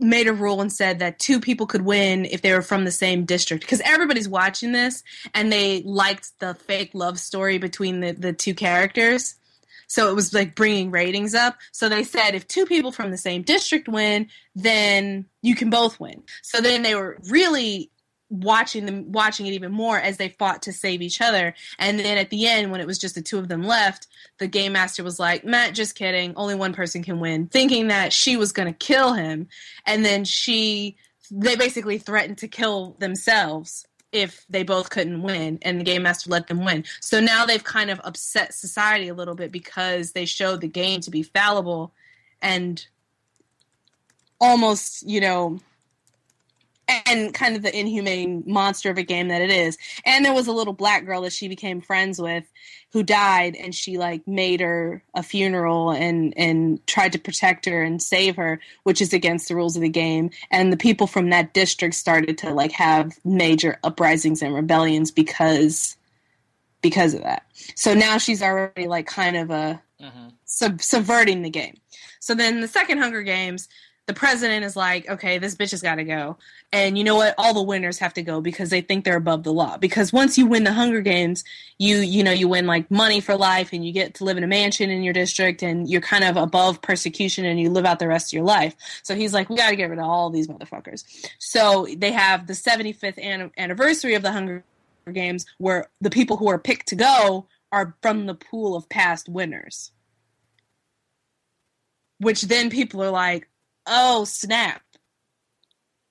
[0.00, 2.90] made a rule and said that two people could win if they were from the
[2.90, 3.62] same district.
[3.62, 5.02] Because everybody's watching this
[5.34, 9.34] and they liked the fake love story between the, the two characters.
[9.86, 11.56] So it was like bringing ratings up.
[11.72, 15.98] So they said if two people from the same district win then you can both
[16.00, 16.22] win.
[16.42, 17.90] So then they were really
[18.30, 21.52] watching them watching it even more as they fought to save each other.
[21.78, 24.06] And then at the end when it was just the two of them left
[24.38, 26.32] the game master was like matt just kidding.
[26.36, 27.48] Only one person can win.
[27.48, 29.48] Thinking that she was going to kill him
[29.84, 30.96] and then she
[31.30, 36.30] they basically threatened to kill themselves if they both couldn't win and the game master
[36.30, 36.84] let them win.
[37.00, 41.00] So now they've kind of upset society a little bit because they showed the game
[41.02, 41.92] to be fallible
[42.40, 42.84] and
[44.40, 45.60] almost you know
[47.06, 49.78] and kind of the inhumane monster of a game that it is.
[50.04, 52.44] And there was a little black girl that she became friends with
[52.92, 57.82] who died and she like made her a funeral and and tried to protect her
[57.82, 60.30] and save her, which is against the rules of the game.
[60.50, 65.96] And the people from that district started to like have major uprisings and rebellions because
[66.82, 67.44] because of that.
[67.74, 70.28] So now she's already like kind of a mm-hmm.
[70.44, 71.78] sub- subverting the game.
[72.20, 73.68] So then the second Hunger Games
[74.10, 76.36] the president is like, okay, this bitch has got to go.
[76.72, 77.32] And you know what?
[77.38, 79.76] All the winners have to go because they think they're above the law.
[79.76, 81.44] Because once you win the Hunger Games,
[81.78, 84.42] you you know you win like money for life, and you get to live in
[84.42, 88.00] a mansion in your district, and you're kind of above persecution, and you live out
[88.00, 88.74] the rest of your life.
[89.04, 91.04] So he's like, we got to get rid of all these motherfuckers.
[91.38, 94.64] So they have the 75th an- anniversary of the Hunger
[95.12, 99.28] Games, where the people who are picked to go are from the pool of past
[99.28, 99.92] winners.
[102.18, 103.46] Which then people are like,
[103.86, 104.82] oh snap.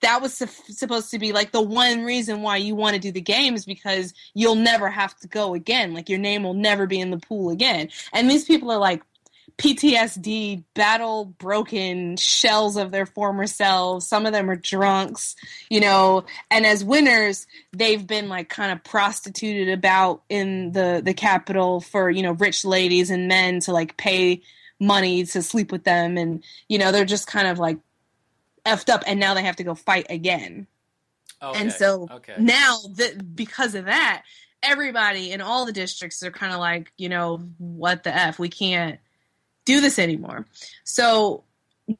[0.02, 3.12] That was su- supposed to be like the one reason why you want to do
[3.12, 5.94] the game is because you'll never have to go again.
[5.94, 7.90] Like your name will never be in the pool again.
[8.14, 9.04] And these people are like
[9.60, 14.08] PTSD, battle broken shells of their former selves.
[14.08, 15.36] Some of them are drunks,
[15.70, 21.14] you know, and as winners, they've been like kind of prostituted about in the the
[21.14, 24.42] capital for, you know, rich ladies and men to like pay
[24.80, 27.78] money to sleep with them and you know they're just kind of like
[28.66, 30.68] effed up and now they have to go fight again
[31.42, 31.60] okay.
[31.60, 32.36] and so okay.
[32.40, 34.24] now that because of that
[34.64, 38.50] everybody in all the districts are kind of like you know what the f we
[38.50, 39.00] can't
[39.66, 40.46] do this anymore
[40.84, 41.44] so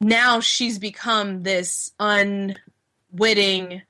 [0.00, 3.82] now she's become this unwitting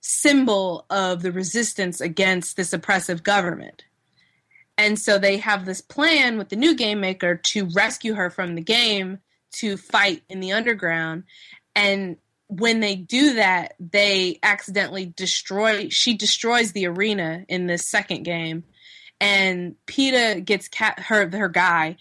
[0.00, 3.84] symbol of the resistance against this oppressive government
[4.78, 8.54] and so they have this plan with the new game maker to rescue her from
[8.54, 9.18] the game
[9.52, 11.24] to fight in the underground.
[11.74, 12.16] And
[12.48, 18.64] when they do that, they accidentally destroy she destroys the arena in this second game.
[19.20, 21.96] And Peeta gets her her guy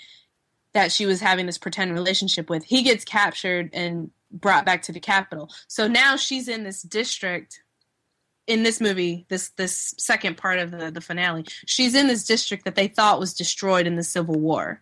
[0.74, 2.63] that she was having this pretend relationship with.
[2.63, 5.49] He gets captured and brought back to the capital.
[5.67, 7.61] So now she's in this district
[8.48, 12.66] in this movie, this this second part of the the finale, she's in this district
[12.66, 14.82] that they thought was destroyed in the Civil War.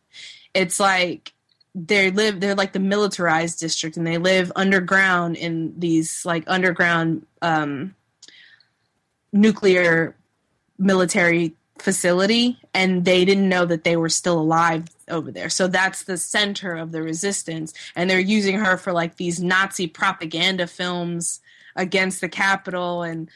[0.53, 1.33] It's like
[1.75, 7.25] they live they're like the militarized district and they live underground in these like underground
[7.41, 7.95] um,
[9.31, 10.15] nuclear
[10.77, 15.49] military facility and they didn't know that they were still alive over there.
[15.49, 19.87] So that's the center of the resistance and they're using her for like these Nazi
[19.87, 21.39] propaganda films
[21.75, 23.29] against the Capitol and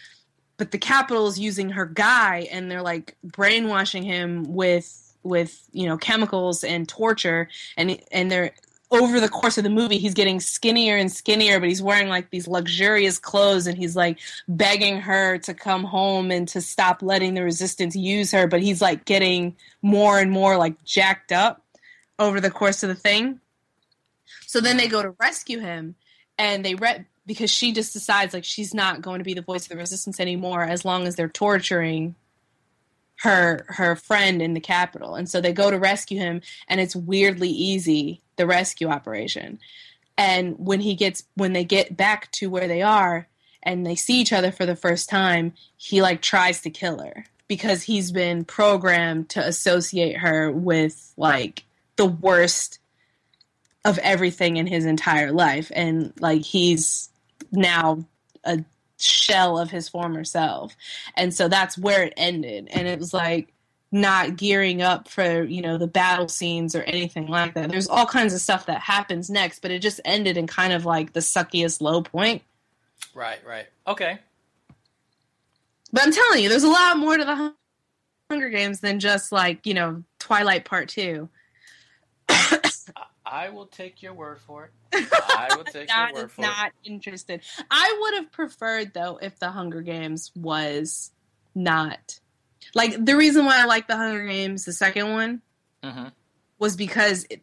[0.58, 5.88] but the Capitol is using her guy and they're like brainwashing him with with you
[5.88, 8.52] know chemicals and torture and and they're
[8.92, 12.30] over the course of the movie he's getting skinnier and skinnier but he's wearing like
[12.30, 17.34] these luxurious clothes and he's like begging her to come home and to stop letting
[17.34, 21.64] the resistance use her but he's like getting more and more like jacked up
[22.20, 23.40] over the course of the thing.
[24.46, 25.96] So then they go to rescue him
[26.38, 29.64] and they re- because she just decides like she's not going to be the voice
[29.64, 32.16] of the resistance anymore as long as they're torturing
[33.18, 36.96] her her friend in the Capitol and so they go to rescue him and it's
[36.96, 39.60] weirdly easy the rescue operation.
[40.18, 43.28] And when he gets when they get back to where they are
[43.62, 47.26] and they see each other for the first time he like tries to kill her
[47.48, 51.64] because he's been programmed to associate her with like
[51.96, 52.80] the worst
[53.86, 55.72] of everything in his entire life.
[55.76, 57.10] And like he's
[57.54, 58.06] now
[58.44, 58.64] a
[58.98, 60.76] shell of his former self.
[61.16, 62.68] And so that's where it ended.
[62.72, 63.54] And it was like
[63.92, 67.70] not gearing up for, you know, the battle scenes or anything like that.
[67.70, 70.86] There's all kinds of stuff that happens next, but it just ended in kind of
[70.86, 72.42] like the suckiest low point.
[73.14, 73.68] Right, right.
[73.86, 74.18] Okay.
[75.92, 77.54] But I'm telling you, there's a lot more to the
[78.32, 81.30] Hunger Games than just like, you know, Twilight Part 2.
[83.34, 85.08] I will take your word for it.
[85.12, 86.54] I will take your word for not it.
[86.54, 87.42] Not interested.
[87.72, 91.12] I would have preferred though if the Hunger Games was
[91.56, 92.20] not
[92.76, 95.42] like the reason why I like the Hunger Games, the second one,
[95.84, 96.10] mm-hmm.
[96.60, 97.42] was because it,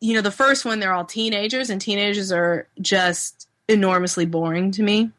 [0.00, 4.82] you know the first one they're all teenagers and teenagers are just enormously boring to
[4.84, 5.10] me.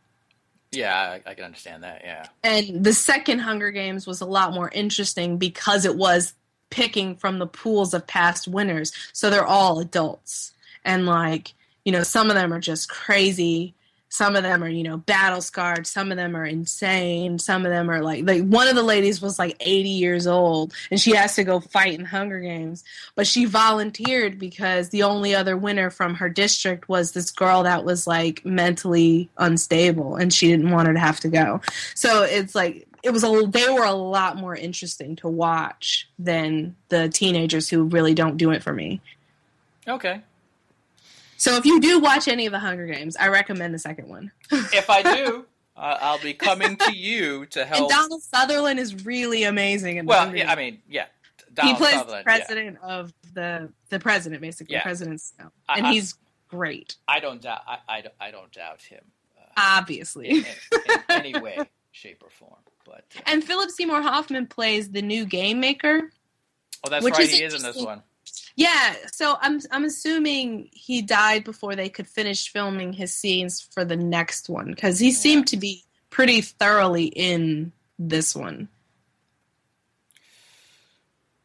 [0.71, 2.01] Yeah, I, I can understand that.
[2.03, 2.27] Yeah.
[2.43, 6.33] And the second Hunger Games was a lot more interesting because it was
[6.73, 8.91] picking from the pools of past winners.
[9.13, 10.53] So they're all adults.
[10.83, 11.53] And like,
[11.85, 13.75] you know, some of them are just crazy
[14.13, 15.87] some of them are you know battle scarred.
[15.87, 17.39] Some of them are insane.
[17.39, 20.71] Some of them are like like one of the ladies was like 80 years old
[20.91, 22.83] and she has to go fight in hunger games.
[23.15, 27.85] But she volunteered because the only other winner from her district was this girl that
[27.85, 31.61] was like mentally unstable and she didn't want her to have to go.
[31.95, 36.75] So it's like it was a they were a lot more interesting to watch than
[36.89, 39.01] the teenagers who really don't do it for me.
[39.87, 40.21] Okay.
[41.43, 44.31] So if you do watch any of the Hunger Games, I recommend the second one.
[44.51, 47.81] If I do, uh, I'll be coming to you to help.
[47.81, 47.89] And.
[47.89, 49.97] Donald Sutherland is really amazing.
[49.97, 51.05] In the well, yeah, I mean, yeah.
[51.47, 52.35] he Donald plays the Sutherland, yeah.
[52.37, 54.83] president of the the president, basically Yeah.
[54.83, 55.33] president's,
[55.67, 56.15] I- and I- he's
[56.47, 57.61] great, I don't doubt.
[57.67, 59.03] I, I, don't- I don't doubt him
[59.37, 60.29] uh, obviously.
[60.29, 60.45] in, in
[61.09, 61.57] any way,
[61.91, 62.55] shape, or form.
[62.85, 66.09] But uh, And Philip Seymour Hoffman plays the new game maker.
[66.85, 67.19] oh, that's right.
[67.19, 68.03] is He is in this one.
[68.55, 73.83] Yeah, so I'm I'm assuming he died before they could finish filming his scenes for
[73.83, 78.69] the next one because he seemed to be pretty thoroughly in this one.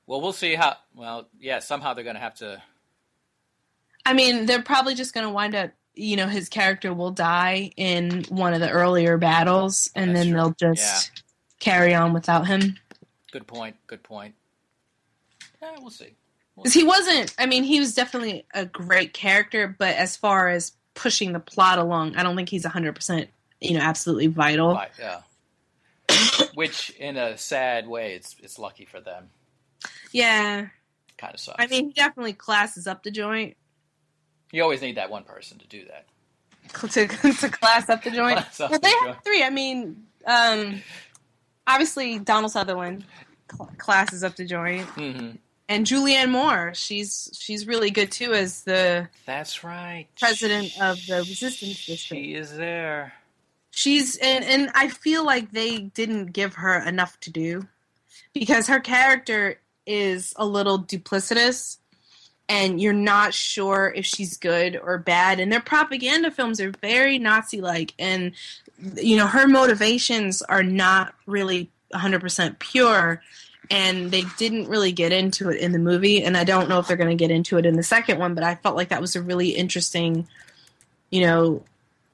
[0.07, 0.77] Well, we'll see how.
[0.95, 1.61] Well, yeah.
[1.61, 2.63] Somehow they're going to have to.
[4.05, 7.73] I mean, they're probably just going to wind up, you know, his character will die
[7.77, 10.41] in one of the earlier battles, and That's then true.
[10.41, 11.23] they'll just
[11.61, 12.79] carry on without him.
[13.33, 13.77] Good point.
[13.87, 14.35] Good point.
[15.61, 16.15] Yeah, we'll see.
[16.59, 20.49] We'll 'Cause he wasn't, I mean, he was definitely a great character, but as far
[20.49, 23.29] as pushing the plot along, I don't think he's 100%,
[23.61, 24.75] you know, absolutely vital.
[24.75, 25.21] Right, yeah.
[26.55, 29.31] Which, in a sad way, it's it's lucky for them.
[30.11, 30.67] Yeah.
[31.17, 31.57] Kind of sucks.
[31.63, 33.57] I mean, he definitely classes up the joint.
[34.53, 36.07] you always need that one person to do that.
[36.91, 38.39] To, to class up the joint.
[38.39, 39.07] Up well, the they joint.
[39.07, 39.43] have three.
[39.43, 40.83] I mean, um,
[41.67, 43.05] obviously, Donald Sutherland
[43.51, 44.87] cl- classes up the joint.
[44.89, 45.31] hmm
[45.69, 46.73] and Julianne Moore.
[46.75, 50.07] She's she's really good too as the That's right.
[50.19, 52.25] president of the resistance district.
[52.25, 53.13] She is there.
[53.71, 57.69] She's and and I feel like they didn't give her enough to do
[58.33, 61.79] because her character is a little duplicitous
[62.49, 67.19] and you're not sure if she's good or bad and their propaganda films are very
[67.19, 68.33] Nazi like and
[68.97, 73.23] you know her motivations are not really 100% pure
[73.71, 76.87] and they didn't really get into it in the movie and i don't know if
[76.87, 79.01] they're going to get into it in the second one but i felt like that
[79.01, 80.27] was a really interesting
[81.11, 81.63] you know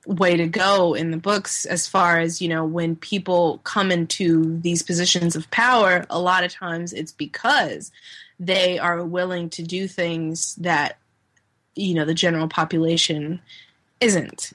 [0.06, 4.58] way to go in the books as far as you know when people come into
[4.60, 7.90] these positions of power a lot of times it's because
[8.38, 10.98] they are willing to do things that
[11.74, 13.40] you know the general population
[14.00, 14.52] isn't.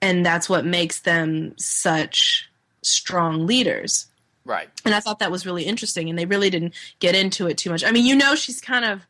[0.00, 2.50] And that's what makes them such
[2.82, 4.06] strong leaders
[4.44, 4.68] Right.
[4.84, 6.10] and I thought that was really interesting.
[6.10, 7.84] And they really didn't get into it too much.
[7.84, 9.06] I mean, you know, she's kind of.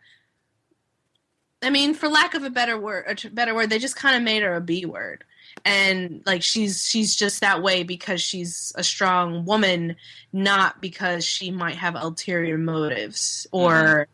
[1.65, 4.23] I mean, for lack of a better word, a better word, they just kind of
[4.23, 5.23] made her a B word,
[5.65, 9.95] and like she's she's just that way because she's a strong woman,
[10.33, 13.73] not because she might have ulterior motives or.
[13.73, 14.13] Mm-hmm.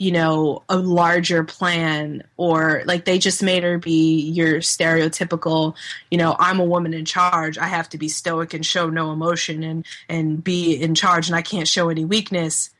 [0.00, 5.76] You know, a larger plan, or like they just made her be your stereotypical,
[6.10, 7.58] you know, I'm a woman in charge.
[7.58, 11.36] I have to be stoic and show no emotion and and be in charge and
[11.36, 12.70] I can't show any weakness.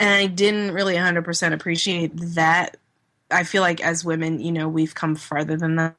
[0.00, 2.78] And I didn't really 100% appreciate that.
[3.30, 5.94] I feel like as women, you know, we've come farther than that.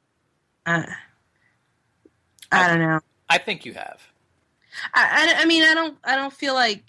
[0.66, 0.82] Uh,
[2.50, 3.00] I don't know.
[3.28, 4.00] I think you have.
[4.92, 5.96] I, I, I mean, I don't.
[6.04, 6.82] I don't feel like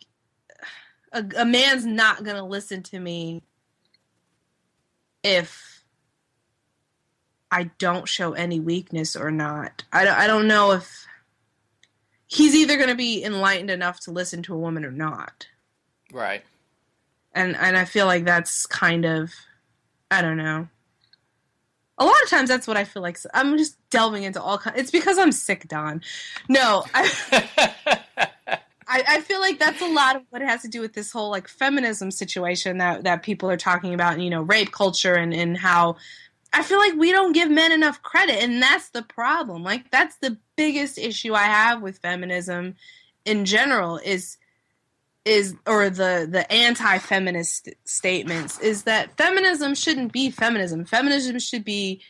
[1.12, 3.44] a, a man's not gonna listen to me
[5.24, 5.84] if
[7.52, 9.84] I don't show any weakness or not.
[9.92, 11.06] I don't, I don't know if
[12.28, 15.48] he's either gonna be enlightened enough to listen to a woman or not.
[16.12, 16.44] Right.
[17.34, 19.34] And and I feel like that's kind of
[20.12, 20.68] I don't know.
[22.00, 23.18] A lot of times that's what I feel like.
[23.34, 24.80] I'm just delving into all kinds.
[24.80, 26.02] It's because I'm sick, Don.
[26.48, 28.00] No, I.
[28.98, 31.12] I, I feel like that's a lot of what it has to do with this
[31.12, 35.34] whole like feminism situation that that people are talking about, you know, rape culture and
[35.34, 35.98] and how
[36.52, 39.64] I feel like we don't give men enough credit, and that's the problem.
[39.64, 42.76] Like that's the biggest issue I have with feminism
[43.26, 44.38] in general is
[45.26, 50.86] is or the the anti-feminist statements is that feminism shouldn't be feminism.
[50.86, 52.02] Feminism should be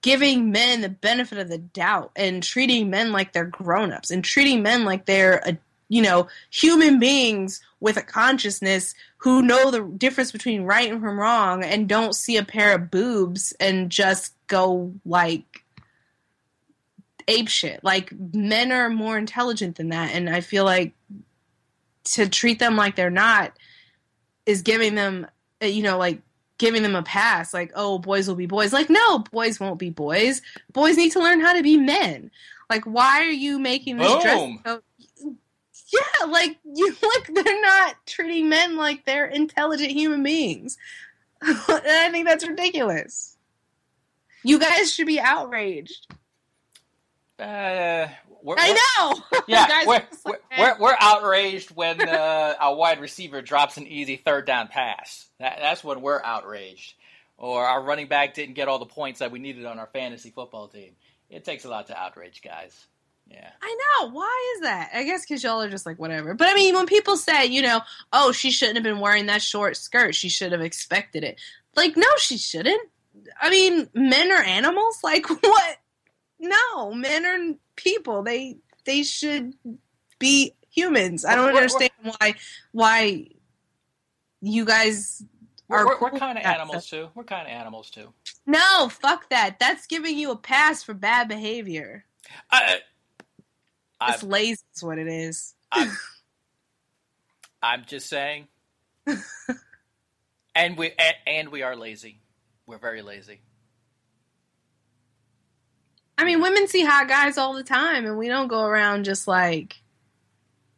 [0.00, 4.62] giving men the benefit of the doubt and treating men like they're grown-ups and treating
[4.62, 5.58] men like they're a
[5.88, 11.18] you know human beings with a consciousness who know the difference between right and from
[11.18, 15.64] wrong and don't see a pair of boobs and just go like
[17.28, 17.82] ape shit.
[17.82, 20.94] Like men are more intelligent than that, and I feel like
[22.04, 23.52] to treat them like they're not
[24.44, 25.26] is giving them,
[25.62, 26.20] uh, you know, like
[26.58, 27.52] giving them a pass.
[27.52, 28.72] Like, oh, boys will be boys.
[28.72, 30.40] Like, no, boys won't be boys.
[30.72, 32.30] Boys need to learn how to be men.
[32.70, 34.40] Like, why are you making this dress?
[34.64, 34.80] Boom.
[35.92, 40.78] Yeah, like you like they're not treating men like they're intelligent human beings.
[41.42, 43.36] I think that's ridiculous.
[44.42, 46.06] You guys should be outraged.
[47.38, 48.08] Uh,
[48.42, 49.22] we're, I know.
[49.48, 53.76] You Yeah, guys we're, like, we're, we're, we're outraged when uh, a wide receiver drops
[53.76, 55.26] an easy third down pass.
[55.38, 56.94] That, that's when we're outraged.
[57.38, 60.30] Or our running back didn't get all the points that we needed on our fantasy
[60.30, 60.92] football team.
[61.28, 62.86] It takes a lot to outrage guys.
[63.28, 63.50] Yeah.
[63.60, 64.10] I know.
[64.10, 64.90] Why is that?
[64.94, 66.34] I guess because y'all are just like whatever.
[66.34, 67.80] But I mean, when people say, you know,
[68.12, 70.14] oh, she shouldn't have been wearing that short skirt.
[70.14, 71.40] She should have expected it.
[71.74, 72.88] Like, no, she shouldn't.
[73.40, 75.00] I mean, men are animals.
[75.02, 75.76] Like, what?
[76.38, 78.22] No, men are people.
[78.22, 79.54] They they should
[80.18, 81.24] be humans.
[81.24, 82.34] I don't We're- we're- understand why
[82.72, 83.26] why
[84.42, 85.22] you guys
[85.68, 85.86] We're, are.
[85.86, 87.08] we're, cool kind of animals too.
[87.14, 88.12] We're kind of animals too.
[88.46, 89.58] No, fuck that.
[89.58, 92.04] That's giving you a pass for bad behavior.
[92.50, 92.80] I,
[94.02, 95.54] It's I'm, lazy, is what it is.
[95.72, 95.90] I'm,
[97.62, 98.48] I'm just saying.
[100.54, 102.20] and we and, and we are lazy.
[102.66, 103.40] We're very lazy.
[106.18, 109.28] I mean, women see hot guys all the time, and we don't go around just
[109.28, 109.76] like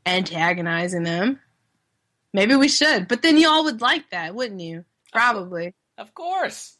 [0.04, 1.40] antagonizing them.
[2.32, 4.84] Maybe we should, but then y'all would like that, wouldn't you?
[5.12, 5.74] Probably.
[5.96, 6.76] Of course.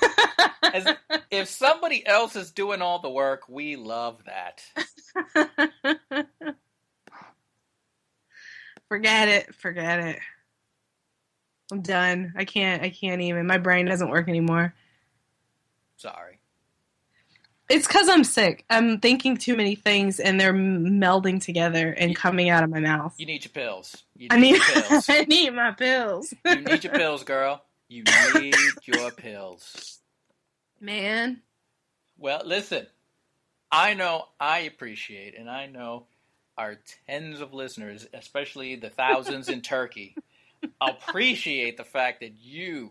[0.62, 0.86] As,
[1.30, 4.62] if somebody else is doing all the work, we love that.
[8.88, 9.54] forget it.
[9.54, 10.18] Forget it.
[11.70, 12.34] I'm done.
[12.36, 12.82] I can't.
[12.82, 13.46] I can't even.
[13.46, 14.74] My brain doesn't work anymore.
[15.96, 16.38] Sorry.
[17.68, 18.66] It's because I'm sick.
[18.68, 23.14] I'm thinking too many things, and they're melding together and coming out of my mouth.
[23.16, 24.02] You need your pills.
[24.16, 24.56] You I need.
[24.56, 25.08] your pills.
[25.08, 26.34] I need my pills.
[26.44, 27.62] You need your pills, girl.
[27.88, 28.04] You
[28.34, 28.54] need
[28.84, 30.00] your pills.
[30.80, 31.40] Man.
[32.18, 32.86] Well, listen.
[33.72, 36.04] I know I appreciate, and I know
[36.58, 40.14] our tens of listeners, especially the thousands in Turkey,
[40.80, 42.90] appreciate the fact that you,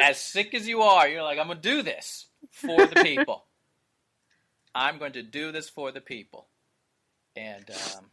[0.00, 3.44] as sick as you are, you're like, I'm going to do this for the people.
[4.74, 6.48] I'm going to do this for the people.
[7.36, 8.06] And um,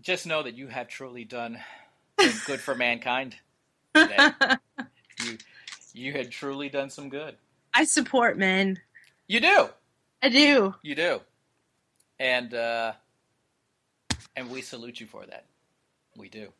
[0.00, 1.58] just know that you have truly done
[2.46, 3.36] good for mankind
[3.94, 4.30] today.
[5.24, 5.38] You,
[5.92, 7.36] you had truly done some good.
[7.72, 8.80] I support men.
[9.26, 9.68] You do.
[10.22, 10.74] I do.
[10.82, 11.20] You do.
[12.18, 12.92] And uh,
[14.36, 15.46] and we salute you for that.
[16.16, 16.52] We do.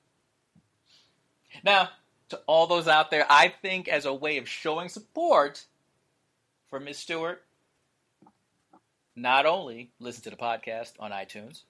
[1.62, 1.91] Now,
[2.31, 5.65] to all those out there, I think as a way of showing support
[6.69, 7.43] for Miss Stewart,
[9.15, 11.62] not only listen to the podcast on iTunes,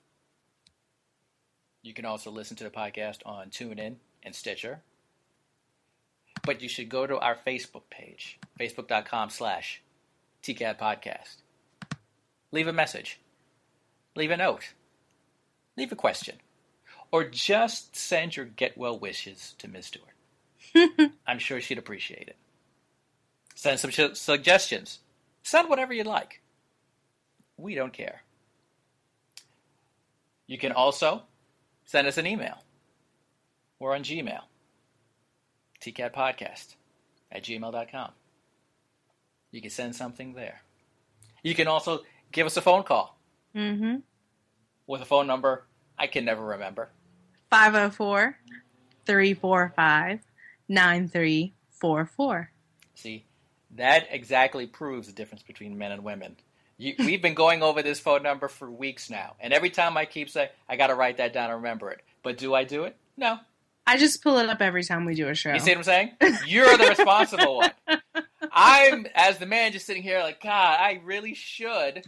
[1.82, 4.80] you can also listen to the podcast on TuneIn and Stitcher.
[6.44, 9.82] But you should go to our Facebook page, facebook.com slash
[10.44, 11.36] TCAD Podcast.
[12.52, 13.18] Leave a message.
[14.14, 14.74] Leave a note.
[15.76, 16.36] Leave a question.
[17.10, 19.86] Or just send your get well wishes to Ms.
[19.86, 21.10] Stewart.
[21.26, 22.36] I'm sure she'd appreciate it.
[23.54, 24.98] Send some sh- suggestions.
[25.42, 26.42] Send whatever you'd like.
[27.56, 28.22] We don't care.
[30.46, 31.22] You can also
[31.86, 32.58] send us an email.
[33.78, 34.40] We're on Gmail.
[35.80, 36.74] TCADpodcast
[37.32, 38.10] at gmail.com.
[39.54, 40.62] You can send something there.
[41.44, 42.00] You can also
[42.32, 43.16] give us a phone call
[43.54, 43.98] Mm-hmm.
[44.88, 45.64] with a phone number
[45.96, 46.88] I can never remember.
[47.50, 48.36] 504
[49.06, 50.18] 345
[50.68, 52.50] 9344.
[52.96, 53.24] See,
[53.76, 56.34] that exactly proves the difference between men and women.
[56.78, 60.04] You, we've been going over this phone number for weeks now, and every time I
[60.06, 62.00] keep saying, I got to write that down and remember it.
[62.24, 62.96] But do I do it?
[63.16, 63.38] No.
[63.86, 65.52] I just pull it up every time we do a show.
[65.52, 66.10] You see what I'm saying?
[66.46, 67.70] You're the responsible one.
[68.54, 72.04] I'm, as the man, just sitting here like, God, I really should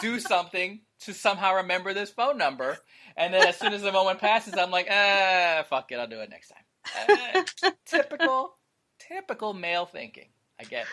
[0.00, 2.78] do something to somehow remember this phone number.
[3.16, 6.20] And then as soon as the moment passes, I'm like, ah, fuck it, I'll do
[6.20, 6.62] it next time.
[7.08, 8.56] Eh, typical,
[9.00, 10.28] typical male thinking.
[10.60, 10.88] I get it.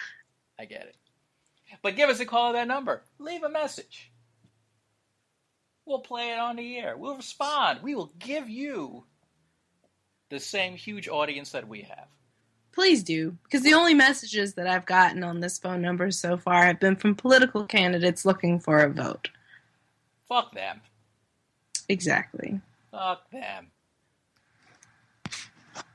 [0.59, 0.95] I get it.
[1.81, 3.03] But give us a call at that number.
[3.19, 4.11] Leave a message.
[5.85, 6.97] We'll play it on the air.
[6.97, 7.79] We'll respond.
[7.83, 9.05] We will give you
[10.29, 12.07] the same huge audience that we have.
[12.73, 16.65] Please do, because the only messages that I've gotten on this phone number so far
[16.65, 19.29] have been from political candidates looking for a vote.
[20.27, 20.81] Fuck them.
[21.87, 22.59] Exactly.
[22.91, 23.67] Fuck them.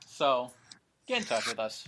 [0.07, 0.51] So,
[1.05, 1.85] get in touch with us.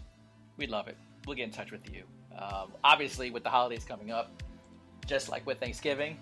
[0.57, 0.97] We'd love it.
[1.25, 2.03] We'll get in touch with you.
[2.37, 4.43] Um, obviously, with the holidays coming up,
[5.05, 6.17] just like with Thanksgiving.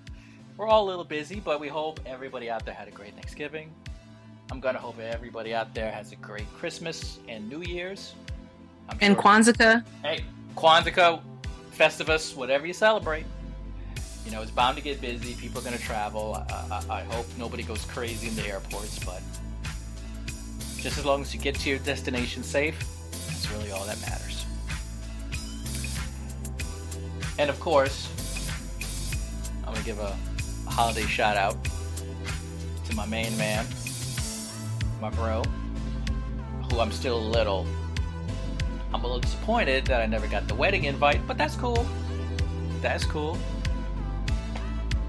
[0.57, 3.73] We're all a little busy, but we hope everybody out there had a great Thanksgiving.
[4.51, 8.13] I'm gonna hope everybody out there has a great Christmas and New Year's.
[8.90, 9.84] I'm And sure- Kwanzaa.
[10.03, 10.24] Hey,
[10.56, 11.22] Kwanzaa,
[11.78, 13.26] Festivus, whatever you celebrate.
[14.26, 15.34] You know, it's bound to get busy.
[15.36, 16.36] People are going to travel.
[16.49, 19.22] I, I, I hope nobody goes crazy in the airports, but
[20.78, 22.78] just as long as you get to your destination safe,
[23.28, 24.45] that's really all that matters.
[27.38, 28.10] And of course,
[29.60, 30.16] I'm going to give a,
[30.68, 31.56] a holiday shout out
[32.90, 33.66] to my main man,
[35.02, 35.44] my bro,
[36.70, 37.66] who I'm still a little
[38.94, 41.86] I'm a little disappointed that I never got the wedding invite, but that's cool.
[42.82, 43.38] That's cool.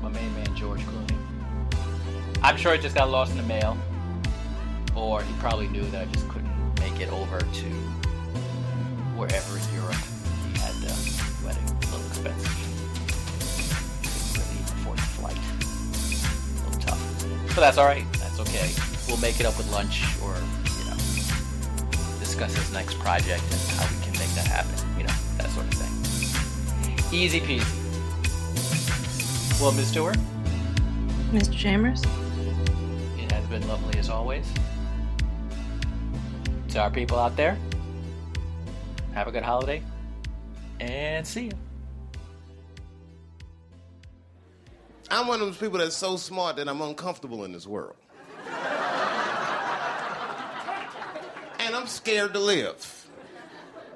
[0.02, 1.16] My main man, George Clooney.
[2.42, 3.78] I'm sure it just got lost in the mail,
[4.94, 6.50] or he probably knew that I just couldn't
[6.80, 7.66] make it over to
[9.16, 9.94] wherever in Europe
[10.46, 10.92] he had the
[11.44, 11.64] wedding.
[11.64, 12.56] A little expensive.
[14.36, 15.36] Really afford the flight.
[15.36, 17.54] A little tough.
[17.54, 18.10] But that's alright.
[18.14, 18.70] That's okay.
[19.08, 20.34] We'll make it up with lunch or,
[22.40, 24.74] discuss his next project and how we can make that happen.
[24.96, 27.12] You know, that sort of thing.
[27.12, 27.68] Easy peasy.
[29.60, 29.88] Well, Ms.
[29.88, 30.16] Stewart,
[31.32, 31.54] Mr.
[31.54, 32.02] Chambers.
[33.18, 34.50] it has been lovely as always.
[36.68, 37.58] To our people out there,
[39.12, 39.82] have a good holiday
[40.78, 41.52] and see you.
[45.10, 47.96] I'm one of those people that's so smart that I'm uncomfortable in this world.
[51.80, 53.08] I'm scared to live.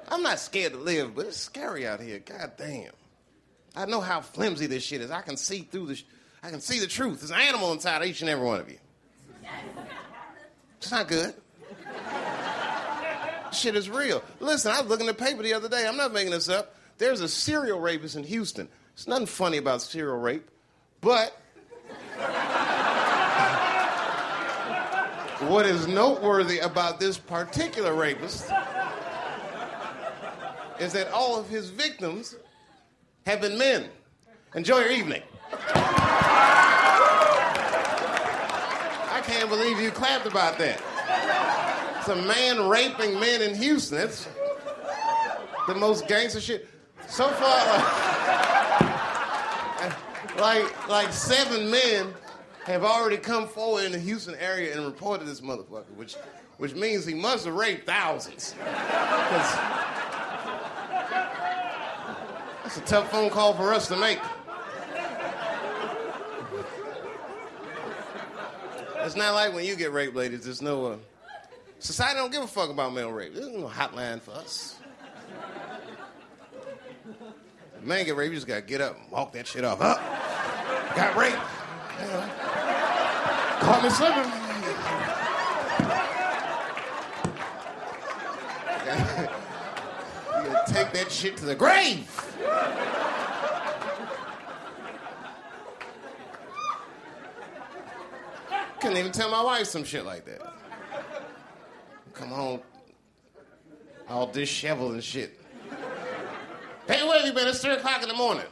[0.07, 2.17] I'm not scared to live, but it's scary out here.
[2.17, 2.91] God damn.
[3.75, 5.11] I know how flimsy this shit is.
[5.11, 5.95] I can see through the.
[5.95, 6.05] Sh-
[6.41, 7.19] I can see the truth.
[7.19, 8.79] There's an animal inside each and every one of you.
[10.77, 11.35] It's not good.
[13.51, 14.23] Shit is real.
[14.39, 15.87] Listen, I was looking at the paper the other day.
[15.87, 16.75] I'm not making this up.
[16.97, 18.67] There's a serial rapist in Houston.
[18.95, 20.49] There's nothing funny about serial rape,
[21.01, 21.39] but
[25.41, 28.49] what is noteworthy about this particular rapist
[30.79, 32.35] is that all of his victims
[33.25, 33.89] have been men.
[34.55, 35.21] Enjoy your evening.
[39.11, 40.81] I can't believe you clapped about that.
[41.99, 43.97] It's a man raping men in Houston.
[43.97, 44.29] That's
[45.67, 46.69] the most gangster shit.
[47.07, 47.65] So far,
[50.39, 52.13] like, like, like seven men
[52.65, 56.15] have already come forward in the Houston area and reported this motherfucker, which,
[56.57, 58.55] which means he must have raped thousands.
[62.63, 64.19] That's a tough phone call for us to make.
[68.97, 70.45] It's not like when you get raped, ladies.
[70.45, 70.97] There's no uh,
[71.77, 73.35] society don't give a fuck about male rape.
[73.35, 74.77] There's no hotline for us.
[77.83, 79.79] Man get raped, you just gotta get up and walk that shit off.
[79.79, 80.01] Up,
[80.95, 81.37] got raped.
[83.61, 84.31] Caught me slipping.
[90.45, 92.09] you gotta take that shit to the grave.
[98.79, 100.41] Couldn't even tell my wife some shit like that.
[102.13, 102.61] Come home,
[104.07, 105.39] all disheveled and shit.
[106.87, 107.47] Hey, where have you been?
[107.47, 108.45] It's three o'clock in the morning.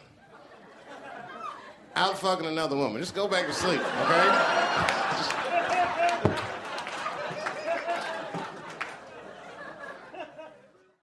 [1.95, 2.99] Out fucking another woman.
[2.99, 5.03] Just go back to sleep, okay?